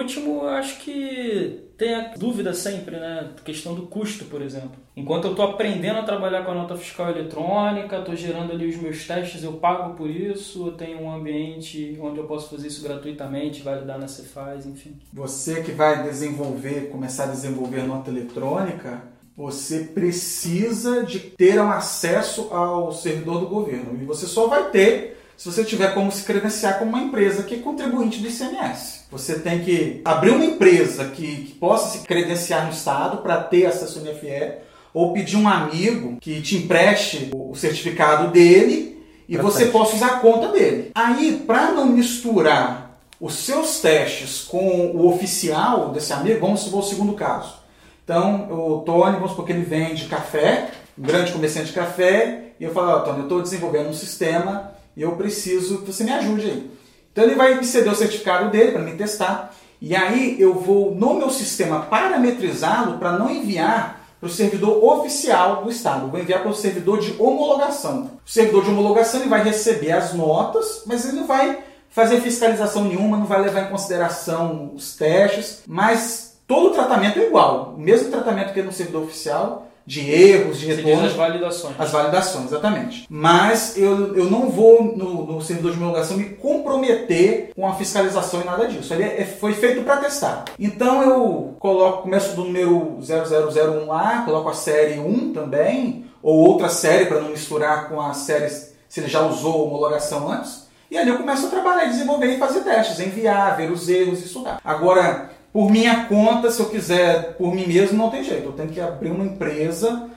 Último, 0.08 0.46
acho 0.48 0.80
que 0.80 1.68
tem 1.76 1.94
a 1.94 2.14
dúvida 2.16 2.54
sempre, 2.54 2.96
né? 2.96 3.30
questão 3.44 3.74
do 3.74 3.82
custo, 3.82 4.24
por 4.24 4.40
exemplo. 4.40 4.72
Enquanto 4.96 5.26
eu 5.26 5.32
estou 5.32 5.44
aprendendo 5.44 5.98
a 5.98 6.02
trabalhar 6.02 6.44
com 6.44 6.50
a 6.50 6.54
nota 6.54 6.76
fiscal 6.76 7.10
eletrônica, 7.10 7.98
estou 7.98 8.16
gerando 8.16 8.52
ali 8.52 8.66
os 8.66 8.76
meus 8.76 9.06
testes, 9.06 9.44
eu 9.44 9.52
pago 9.52 9.94
por 9.94 10.08
isso, 10.08 10.66
eu 10.66 10.72
tenho 10.72 11.02
um 11.02 11.12
ambiente 11.12 11.96
onde 12.00 12.18
eu 12.18 12.24
posso 12.24 12.48
fazer 12.48 12.68
isso 12.68 12.82
gratuitamente, 12.82 13.62
validar 13.62 13.98
na 13.98 14.08
Cefaz, 14.08 14.66
enfim. 14.66 14.98
Você 15.12 15.62
que 15.62 15.72
vai 15.72 16.02
desenvolver, 16.02 16.88
começar 16.90 17.24
a 17.24 17.28
desenvolver 17.28 17.82
nota 17.82 18.10
eletrônica, 18.10 19.02
você 19.36 19.84
precisa 19.84 21.04
de 21.04 21.20
ter 21.20 21.60
um 21.60 21.70
acesso 21.70 22.48
ao 22.50 22.90
servidor 22.92 23.38
do 23.40 23.46
governo. 23.46 23.96
E 24.02 24.04
você 24.04 24.26
só 24.26 24.48
vai 24.48 24.70
ter 24.70 25.17
se 25.38 25.48
você 25.48 25.64
tiver 25.64 25.94
como 25.94 26.10
se 26.10 26.24
credenciar 26.24 26.80
como 26.80 26.90
uma 26.90 27.00
empresa 27.00 27.44
que 27.44 27.54
é 27.54 27.58
contribuinte 27.58 28.18
do 28.18 28.26
ICMS. 28.26 29.02
Você 29.08 29.38
tem 29.38 29.60
que 29.60 30.02
abrir 30.04 30.32
uma 30.32 30.44
empresa 30.44 31.04
que, 31.04 31.44
que 31.44 31.52
possa 31.52 31.96
se 31.96 32.04
credenciar 32.04 32.66
no 32.66 32.72
Estado 32.72 33.18
para 33.18 33.40
ter 33.44 33.64
acesso 33.64 34.00
ao 34.00 34.04
NFE, 34.04 34.54
ou 34.92 35.12
pedir 35.12 35.36
um 35.36 35.48
amigo 35.48 36.16
que 36.20 36.42
te 36.42 36.56
empreste 36.56 37.30
o 37.32 37.54
certificado 37.54 38.32
dele 38.32 39.00
e 39.28 39.36
você 39.36 39.66
possa 39.66 39.94
usar 39.94 40.06
a 40.06 40.18
conta 40.18 40.48
dele. 40.48 40.90
Aí, 40.92 41.44
para 41.46 41.70
não 41.70 41.86
misturar 41.86 42.98
os 43.20 43.34
seus 43.34 43.78
testes 43.78 44.40
com 44.40 44.90
o 44.92 45.06
oficial 45.06 45.90
desse 45.90 46.12
amigo, 46.12 46.40
vamos 46.40 46.60
supor 46.60 46.80
o 46.80 46.86
segundo 46.86 47.12
caso. 47.12 47.54
Então, 48.02 48.50
o 48.50 48.80
Tony, 48.80 49.12
vamos 49.12 49.30
supor 49.30 49.46
que 49.46 49.52
ele 49.52 49.62
vende 49.62 50.06
café, 50.06 50.72
um 50.98 51.02
grande 51.02 51.30
comerciante 51.30 51.68
de 51.68 51.74
café, 51.74 52.54
e 52.58 52.64
eu 52.64 52.72
falo, 52.72 52.96
oh, 52.96 53.00
Tony, 53.02 53.18
eu 53.18 53.22
estou 53.24 53.40
desenvolvendo 53.40 53.90
um 53.90 53.94
sistema 53.94 54.76
eu 55.02 55.12
preciso 55.12 55.78
que 55.78 55.92
você 55.92 56.04
me 56.04 56.12
ajude 56.12 56.46
aí. 56.46 56.70
Então 57.12 57.24
ele 57.24 57.34
vai 57.34 57.54
me 57.54 57.64
ceder 57.64 57.92
o 57.92 57.96
certificado 57.96 58.50
dele 58.50 58.72
para 58.72 58.82
me 58.82 58.92
testar. 58.92 59.54
E 59.80 59.94
aí 59.94 60.40
eu 60.40 60.54
vou 60.54 60.94
no 60.94 61.14
meu 61.14 61.30
sistema 61.30 61.82
parametrizá-lo 61.82 62.98
para 62.98 63.12
não 63.12 63.30
enviar 63.30 63.98
para 64.20 64.26
o 64.26 64.32
servidor 64.32 64.82
oficial 64.82 65.62
do 65.62 65.70
Estado. 65.70 66.06
Eu 66.06 66.10
vou 66.10 66.20
enviar 66.20 66.42
para 66.42 66.50
o 66.50 66.54
servidor 66.54 66.98
de 66.98 67.14
homologação. 67.18 68.10
O 68.26 68.30
servidor 68.30 68.64
de 68.64 68.70
homologação 68.70 69.20
ele 69.20 69.28
vai 69.28 69.42
receber 69.42 69.92
as 69.92 70.12
notas, 70.12 70.82
mas 70.86 71.04
ele 71.04 71.20
não 71.20 71.26
vai 71.26 71.58
fazer 71.90 72.20
fiscalização 72.20 72.84
nenhuma, 72.84 73.16
não 73.16 73.26
vai 73.26 73.40
levar 73.40 73.62
em 73.62 73.70
consideração 73.70 74.72
os 74.74 74.96
testes, 74.96 75.62
mas 75.66 76.36
todo 76.46 76.68
o 76.68 76.74
tratamento 76.74 77.18
é 77.18 77.26
igual. 77.26 77.74
O 77.76 77.80
mesmo 77.80 78.10
tratamento 78.10 78.52
que 78.52 78.60
é 78.60 78.62
no 78.62 78.72
servidor 78.72 79.04
oficial, 79.04 79.68
de 79.88 80.10
erros, 80.10 80.60
de 80.60 80.66
retorno. 80.66 81.06
as 81.06 81.14
validações. 81.14 81.74
As 81.78 81.90
validações, 81.90 82.44
exatamente. 82.44 83.06
Mas 83.08 83.74
eu, 83.74 84.14
eu 84.14 84.26
não 84.26 84.50
vou 84.50 84.82
no, 84.82 85.24
no 85.24 85.40
servidor 85.40 85.72
de 85.72 85.78
homologação 85.78 86.18
me 86.18 86.24
comprometer 86.24 87.52
com 87.56 87.66
a 87.66 87.74
fiscalização 87.74 88.42
e 88.42 88.44
nada 88.44 88.68
disso. 88.68 88.92
Ele 88.92 89.04
é, 89.04 89.24
foi 89.24 89.54
feito 89.54 89.82
para 89.84 89.96
testar. 89.96 90.44
Então 90.58 91.02
eu 91.02 91.56
coloco, 91.58 92.02
começo 92.02 92.36
do 92.36 92.44
número 92.44 92.98
0001 93.00 93.86
lá, 93.86 94.24
coloco 94.26 94.50
a 94.50 94.54
série 94.54 95.00
1 95.00 95.32
também, 95.32 96.04
ou 96.22 96.36
outra 96.36 96.68
série 96.68 97.06
para 97.06 97.22
não 97.22 97.30
misturar 97.30 97.88
com 97.88 97.98
as 97.98 98.18
séries 98.18 98.74
se 98.90 99.00
ele 99.00 99.08
já 99.08 99.22
usou 99.22 99.68
homologação 99.68 100.30
antes. 100.30 100.68
E 100.90 100.98
ali 100.98 101.08
eu 101.08 101.16
começo 101.16 101.46
a 101.46 101.50
trabalhar, 101.50 101.86
desenvolver 101.86 102.26
e 102.26 102.38
fazer 102.38 102.60
testes, 102.60 103.00
enviar, 103.00 103.56
ver 103.56 103.70
os 103.70 103.88
erros 103.88 104.20
e 104.20 104.26
estudar. 104.26 104.60
Agora, 104.62 105.30
por 105.52 105.70
minha 105.70 106.04
conta, 106.04 106.50
se 106.50 106.60
eu 106.60 106.68
quiser 106.68 107.34
por 107.36 107.54
mim 107.54 107.66
mesmo, 107.66 107.96
não 107.96 108.10
tem 108.10 108.22
jeito. 108.22 108.46
Eu 108.46 108.52
tenho 108.52 108.68
que 108.68 108.80
abrir 108.80 109.10
uma 109.10 109.24
empresa 109.24 110.08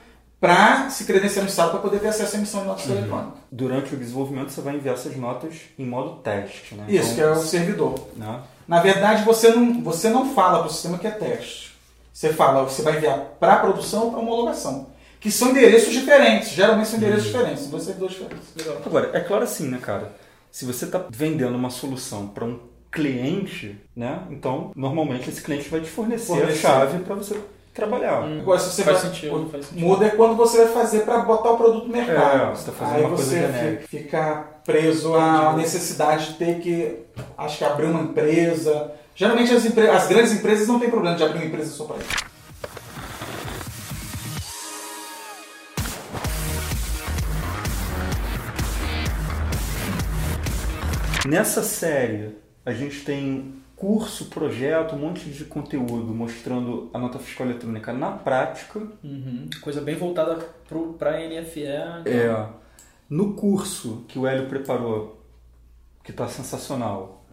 para 0.42 0.90
se 0.90 1.04
credenciar 1.04 1.44
no 1.44 1.48
Estado 1.48 1.70
para 1.70 1.78
poder 1.78 2.00
ter 2.00 2.08
acesso 2.08 2.34
à 2.34 2.38
emissão 2.38 2.62
de 2.62 2.66
notas 2.66 2.86
uhum. 2.86 2.96
eletrônicas. 2.96 3.38
Durante 3.50 3.94
o 3.94 3.96
desenvolvimento, 3.96 4.50
você 4.50 4.60
vai 4.60 4.74
enviar 4.74 4.94
essas 4.94 5.16
notas 5.16 5.54
em 5.78 5.86
modo 5.86 6.16
teste. 6.16 6.74
Né? 6.74 6.84
Isso, 6.88 7.12
então, 7.12 7.14
que 7.14 7.20
é 7.20 7.30
o 7.30 7.36
servidor. 7.36 8.08
Né? 8.16 8.40
Na 8.66 8.80
verdade, 8.80 9.24
você 9.24 9.50
não, 9.52 9.82
você 9.82 10.10
não 10.10 10.34
fala 10.34 10.58
para 10.58 10.66
o 10.66 10.70
sistema 10.72 10.98
que 10.98 11.06
é 11.06 11.12
teste. 11.12 11.72
Você 12.12 12.32
fala, 12.32 12.64
você 12.64 12.82
vai 12.82 12.96
enviar 12.96 13.18
para 13.38 13.56
produção 13.56 14.06
ou 14.06 14.10
para 14.10 14.20
homologação. 14.20 14.88
Que 15.20 15.30
são 15.30 15.50
endereços 15.50 15.92
diferentes, 15.92 16.50
geralmente 16.50 16.88
são 16.88 16.98
endereços 16.98 17.26
uhum. 17.26 17.32
diferentes, 17.32 17.66
dois 17.68 17.84
servidores 17.84 18.16
diferentes. 18.16 18.48
Legal. 18.56 18.82
Agora, 18.84 19.10
é 19.14 19.20
claro 19.20 19.44
assim, 19.44 19.68
né, 19.68 19.78
cara? 19.80 20.12
Se 20.50 20.64
você 20.64 20.86
está 20.86 21.06
vendendo 21.08 21.54
uma 21.54 21.70
solução 21.70 22.26
para 22.26 22.44
um 22.44 22.58
cliente, 22.92 23.74
né? 23.96 24.20
Então, 24.30 24.70
normalmente 24.76 25.30
esse 25.30 25.40
cliente 25.40 25.68
vai 25.70 25.80
te 25.80 25.88
fornecer, 25.88 26.26
fornecer. 26.26 26.66
a 26.66 26.70
chave 26.70 26.98
para 26.98 27.14
você 27.14 27.40
trabalhar. 27.72 28.22
Hum, 28.22 28.40
Agora, 28.40 28.60
se 28.60 28.70
você 28.70 28.84
faz, 28.84 29.00
vai, 29.00 29.10
sentido, 29.10 29.48
faz 29.50 29.64
sentido. 29.64 29.84
Muda 29.84 30.04
é 30.04 30.10
quando 30.10 30.36
você 30.36 30.64
vai 30.64 30.74
fazer 30.74 31.00
para 31.00 31.20
botar 31.20 31.52
o 31.52 31.56
produto 31.56 31.88
no 31.88 31.96
é, 31.96 32.04
mercado. 32.04 32.52
É, 32.52 32.54
você 32.54 32.70
tá 32.70 32.72
fazendo 32.72 32.96
Aí 32.96 33.04
uma 33.04 33.16
você 33.16 33.40
coisa 33.40 33.80
fica 33.88 34.46
preso 34.62 35.14
à 35.14 35.54
necessidade 35.56 36.26
de 36.26 36.34
ter 36.34 36.60
que, 36.60 36.98
acho 37.38 37.58
que 37.58 37.64
abrir 37.64 37.86
uma 37.86 38.02
empresa. 38.02 38.92
Geralmente 39.14 39.54
as, 39.54 39.64
empre 39.64 39.88
as 39.88 40.06
grandes 40.06 40.32
empresas 40.32 40.68
não 40.68 40.78
tem 40.78 40.90
problema 40.90 41.16
de 41.16 41.24
abrir 41.24 41.38
uma 41.38 41.46
empresa 41.46 41.70
só 41.70 41.84
para 41.84 41.96
isso. 41.96 42.32
Nessa 51.26 51.62
série, 51.62 52.41
a 52.64 52.72
gente 52.72 53.04
tem 53.04 53.54
curso, 53.76 54.26
projeto, 54.26 54.94
um 54.94 54.98
monte 54.98 55.28
de 55.28 55.44
conteúdo 55.44 56.14
mostrando 56.14 56.88
a 56.94 56.98
nota 56.98 57.18
fiscal 57.18 57.46
eletrônica 57.46 57.92
na 57.92 58.12
prática. 58.12 58.78
Uhum. 59.02 59.48
Coisa 59.60 59.80
bem 59.80 59.96
voltada 59.96 60.36
para 60.98 61.16
a 61.16 61.28
NFE. 61.28 61.62
Então... 62.00 62.12
É. 62.12 62.48
No 63.10 63.34
curso 63.34 64.04
que 64.08 64.18
o 64.18 64.26
Hélio 64.26 64.48
preparou, 64.48 65.20
que 66.02 66.12
está 66.12 66.28
sensacional, 66.28 67.26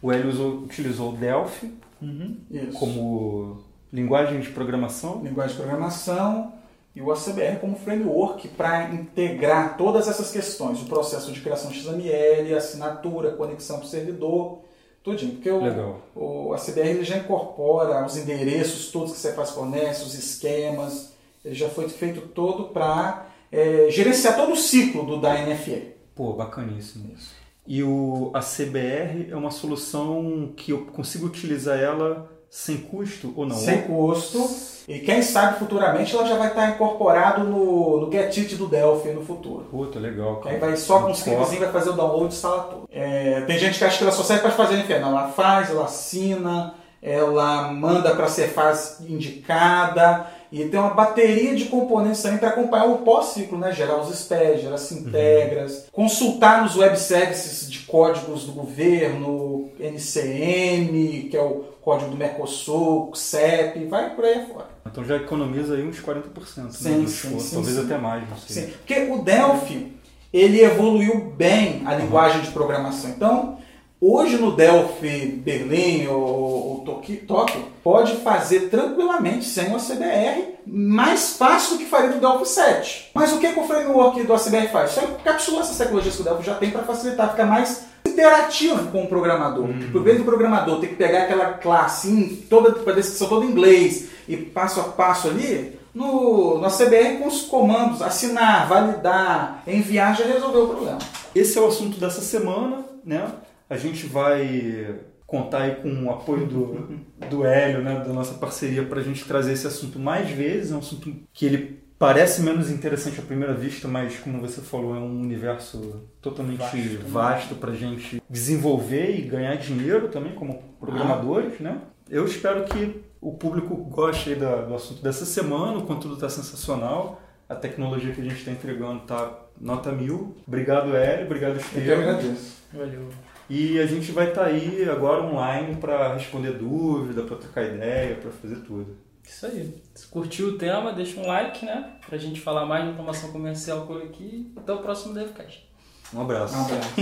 o 0.00 0.10
Hélio 0.10 0.30
usou, 0.30 0.62
utilizou 0.62 1.12
o 1.12 1.16
Delphi 1.16 1.72
uhum. 2.00 2.38
como 2.74 3.62
linguagem 3.92 4.40
de 4.40 4.48
programação. 4.50 5.22
Linguagem 5.22 5.56
de 5.56 5.62
programação 5.62 6.52
e 6.94 7.00
o 7.00 7.10
ACBR 7.10 7.58
como 7.60 7.76
framework 7.76 8.48
para 8.48 8.90
integrar 8.92 9.76
todas 9.76 10.08
essas 10.08 10.30
questões, 10.30 10.82
o 10.82 10.86
processo 10.86 11.32
de 11.32 11.40
criação 11.40 11.72
XML, 11.72 12.54
assinatura, 12.54 13.32
conexão 13.32 13.78
para 13.78 13.86
o 13.86 13.88
servidor 13.88 14.60
Tudinho, 15.02 15.32
porque 15.32 15.50
o, 15.50 15.96
o, 16.14 16.54
a 16.54 16.58
CBR 16.58 16.90
ele 16.90 17.04
já 17.04 17.16
incorpora 17.16 18.06
os 18.06 18.16
endereços 18.16 18.92
todos 18.92 19.12
que 19.12 19.18
você 19.18 19.32
faz 19.32 19.50
fornece, 19.50 20.04
os 20.04 20.14
esquemas, 20.14 21.12
ele 21.44 21.56
já 21.56 21.68
foi 21.68 21.88
feito 21.88 22.20
todo 22.28 22.68
para 22.68 23.26
é, 23.50 23.88
gerenciar 23.90 24.36
todo 24.36 24.52
o 24.52 24.56
ciclo 24.56 25.04
do 25.04 25.20
da 25.20 25.34
NFE. 25.44 25.94
Pô, 26.14 26.34
bacaníssimo. 26.34 27.12
Isso. 27.16 27.34
E 27.66 27.82
o, 27.82 28.30
a 28.32 28.40
CBR 28.40 29.28
é 29.30 29.36
uma 29.36 29.50
solução 29.50 30.52
que 30.56 30.70
eu 30.70 30.86
consigo 30.86 31.26
utilizar 31.26 31.78
ela 31.78 32.30
sem 32.52 32.76
custo 32.76 33.32
ou 33.34 33.46
não? 33.46 33.56
Sem 33.56 33.80
custo. 33.80 34.46
E 34.86 34.98
quem 34.98 35.22
sabe 35.22 35.58
futuramente 35.58 36.14
ela 36.14 36.26
já 36.26 36.36
vai 36.36 36.48
estar 36.48 36.68
incorporado 36.68 37.44
no, 37.44 38.00
no 38.00 38.12
GetIt 38.12 38.56
do 38.56 38.66
Delphi 38.66 39.08
no 39.08 39.24
futuro. 39.24 39.64
Puta, 39.70 39.98
legal. 39.98 40.36
Cara. 40.36 40.54
Aí 40.54 40.60
vai 40.60 40.76
só 40.76 41.00
com 41.00 41.12
um 41.12 41.14
cliquezinho 41.14 41.60
vai 41.60 41.72
fazer 41.72 41.90
o 41.90 41.92
download 41.94 42.26
e 42.26 42.36
instala 42.36 42.64
tudo. 42.64 42.88
É, 42.92 43.40
tem 43.46 43.58
gente 43.58 43.78
que 43.78 43.84
acha 43.84 43.96
que 43.96 44.04
ela 44.04 44.12
só 44.12 44.22
serve 44.22 44.42
para 44.42 44.50
fazer 44.50 44.78
inferno. 44.78 45.08
Ela 45.08 45.28
faz, 45.28 45.70
ela 45.70 45.86
assina, 45.86 46.74
ela 47.00 47.72
manda 47.72 48.14
para 48.14 48.28
ser 48.28 48.48
fase 48.48 49.10
indicada. 49.10 50.26
E 50.52 50.66
tem 50.66 50.78
uma 50.78 50.92
bateria 50.92 51.56
de 51.56 51.64
componentes 51.64 52.20
também 52.20 52.38
para 52.38 52.50
acompanhar 52.50 52.84
o 52.84 52.98
pós-ciclo, 52.98 53.58
né? 53.58 53.72
Gerar 53.72 53.98
os 53.98 54.14
SPED, 54.14 54.60
gerar 54.60 54.74
as 54.74 54.92
integras, 54.92 55.76
uhum. 55.78 55.84
consultar 55.92 56.62
nos 56.62 56.76
web 56.76 56.94
services 56.98 57.70
de 57.70 57.78
códigos 57.80 58.44
do 58.44 58.52
governo, 58.52 59.70
NCM, 59.80 61.28
que 61.30 61.36
é 61.36 61.42
o 61.42 61.64
código 61.80 62.10
do 62.10 62.16
Mercosul, 62.16 63.14
CEP, 63.14 63.86
vai 63.86 64.14
por 64.14 64.24
aí 64.24 64.46
fora. 64.46 64.68
Então 64.86 65.02
já 65.02 65.16
economiza 65.16 65.74
aí 65.74 65.86
uns 65.86 66.00
40%. 66.00 66.70
Sim, 66.70 66.90
né, 66.90 67.06
sim, 67.06 67.38
sim, 67.38 67.54
talvez 67.54 67.76
sim. 67.76 67.84
até 67.84 67.98
mais. 67.98 68.28
Não 68.28 68.36
sei. 68.36 68.62
Sim, 68.62 68.70
porque 68.72 69.10
o 69.10 69.22
Delphi 69.22 69.96
ele 70.32 70.62
evoluiu 70.62 71.32
bem 71.36 71.82
a 71.86 71.94
linguagem 71.94 72.42
de 72.42 72.50
programação. 72.50 73.10
Então, 73.10 73.58
hoje 74.02 74.36
no 74.36 74.50
Delphi 74.50 75.26
Berlim 75.26 76.08
ou, 76.08 76.18
ou 76.18 76.84
Tóquio, 77.26 77.62
pode 77.84 78.16
fazer 78.16 78.68
tranquilamente 78.68 79.44
sem 79.44 79.70
o 79.70 79.76
ACBR, 79.76 80.54
mais 80.66 81.36
fácil 81.36 81.76
do 81.76 81.78
que 81.78 81.86
faria 81.86 82.10
do 82.10 82.20
Delphi 82.20 82.48
7. 82.48 83.10
Mas 83.14 83.32
o 83.32 83.38
que, 83.38 83.52
que 83.52 83.60
o 83.60 83.66
framework 83.66 84.20
do 84.24 84.34
ACBR 84.34 84.68
faz? 84.68 84.90
Só 84.90 85.02
encapsula 85.02 85.60
essas 85.60 85.78
tecnologias 85.78 86.16
que 86.16 86.22
o 86.22 86.24
Delphi 86.24 86.44
já 86.44 86.54
tem 86.54 86.70
para 86.70 86.82
facilitar, 86.82 87.30
fica 87.30 87.46
mais 87.46 87.84
interativo 88.04 88.90
com 88.90 89.04
o 89.04 89.06
programador. 89.06 89.64
Uhum. 89.64 89.90
Por 89.92 90.02
vez 90.02 90.18
do 90.18 90.24
programador 90.24 90.80
ter 90.80 90.88
que 90.88 90.96
pegar 90.96 91.22
aquela 91.22 91.52
classe 91.54 92.44
toda, 92.50 92.72
com 92.72 92.90
a 92.90 92.92
descrição 92.92 93.28
toda 93.28 93.46
em 93.46 93.50
inglês 93.50 94.08
e 94.28 94.36
passo 94.36 94.80
a 94.80 94.84
passo 94.84 95.28
ali, 95.28 95.78
no, 95.94 96.58
no 96.58 96.68
CBR 96.68 97.18
com 97.18 97.28
os 97.28 97.42
comandos 97.42 98.02
assinar, 98.02 98.66
validar, 98.66 99.62
enviar 99.66 100.16
já 100.16 100.24
resolveu 100.24 100.64
o 100.64 100.68
problema. 100.68 100.98
Esse 101.34 101.58
é 101.58 101.60
o 101.60 101.68
assunto 101.68 101.98
dessa 101.98 102.20
semana, 102.20 102.84
né? 103.04 103.26
A 103.72 103.78
gente 103.78 104.04
vai 104.04 104.96
contar 105.26 105.62
aí 105.62 105.76
com 105.76 106.04
o 106.04 106.10
apoio 106.10 106.46
do, 106.46 107.00
do 107.30 107.46
Hélio, 107.46 107.82
né, 107.82 108.04
da 108.06 108.12
nossa 108.12 108.34
parceria, 108.34 108.84
para 108.84 109.00
a 109.00 109.02
gente 109.02 109.24
trazer 109.24 109.54
esse 109.54 109.66
assunto 109.66 109.98
mais 109.98 110.28
vezes. 110.28 110.72
É 110.72 110.74
um 110.74 110.80
assunto 110.80 111.10
que 111.32 111.46
ele 111.46 111.82
parece 111.98 112.42
menos 112.42 112.70
interessante 112.70 113.18
à 113.18 113.22
primeira 113.22 113.54
vista, 113.54 113.88
mas 113.88 114.18
como 114.18 114.42
você 114.42 114.60
falou, 114.60 114.94
é 114.94 114.98
um 114.98 115.22
universo 115.22 116.06
totalmente 116.20 116.58
vasto, 116.58 117.08
vasto 117.08 117.54
para 117.54 117.70
a 117.70 117.74
gente 117.74 118.22
desenvolver 118.28 119.18
e 119.18 119.22
ganhar 119.22 119.54
dinheiro 119.56 120.08
também 120.08 120.34
como 120.34 120.62
programadores, 120.78 121.54
ah. 121.60 121.62
né? 121.62 121.80
Eu 122.10 122.26
espero 122.26 122.64
que 122.64 123.02
o 123.22 123.32
público 123.32 123.74
goste 123.74 124.34
da, 124.34 124.56
do 124.56 124.74
assunto 124.74 125.02
dessa 125.02 125.24
semana, 125.24 125.78
o 125.78 125.86
conteúdo 125.86 126.16
está 126.16 126.28
sensacional, 126.28 127.22
a 127.48 127.54
tecnologia 127.54 128.12
que 128.12 128.20
a 128.20 128.24
gente 128.24 128.36
está 128.36 128.50
entregando 128.50 129.00
está 129.00 129.46
nota 129.58 129.90
mil. 129.90 130.36
Obrigado, 130.46 130.94
Hélio, 130.94 131.24
obrigado, 131.24 131.56
Estevam. 131.56 131.88
Eu 131.88 131.96
que 131.96 132.02
agradeço. 132.02 132.56
Valeu. 132.70 133.31
E 133.54 133.78
a 133.78 133.84
gente 133.84 134.10
vai 134.12 134.30
estar 134.30 134.44
tá 134.44 134.46
aí 134.46 134.88
agora 134.88 135.22
online 135.24 135.76
para 135.76 136.14
responder 136.14 136.52
dúvida, 136.52 137.22
para 137.24 137.36
trocar 137.36 137.64
ideia, 137.64 138.16
para 138.16 138.30
fazer 138.30 138.56
tudo. 138.60 138.96
Isso 139.22 139.44
aí. 139.44 139.82
Se 139.94 140.06
curtiu 140.06 140.48
o 140.48 140.56
tema, 140.56 140.90
deixa 140.90 141.20
um 141.20 141.26
like, 141.26 141.66
né? 141.66 141.98
Pra 142.06 142.16
gente 142.16 142.40
falar 142.40 142.64
mais 142.64 142.82
de 142.82 142.92
informação 142.92 143.30
comercial 143.30 143.86
por 143.86 144.02
aqui. 144.02 144.50
Até 144.56 144.72
o 144.72 144.78
próximo 144.78 145.12
DevCast. 145.12 145.68
Um 146.14 146.22
abraço. 146.22 146.56
Um 146.56 146.64
abraço. 146.64 146.94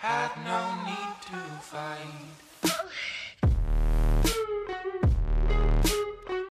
Had 0.00 0.30
no 0.38 0.84
need 0.86 1.20
to 1.20 1.36
fight. 1.60 2.45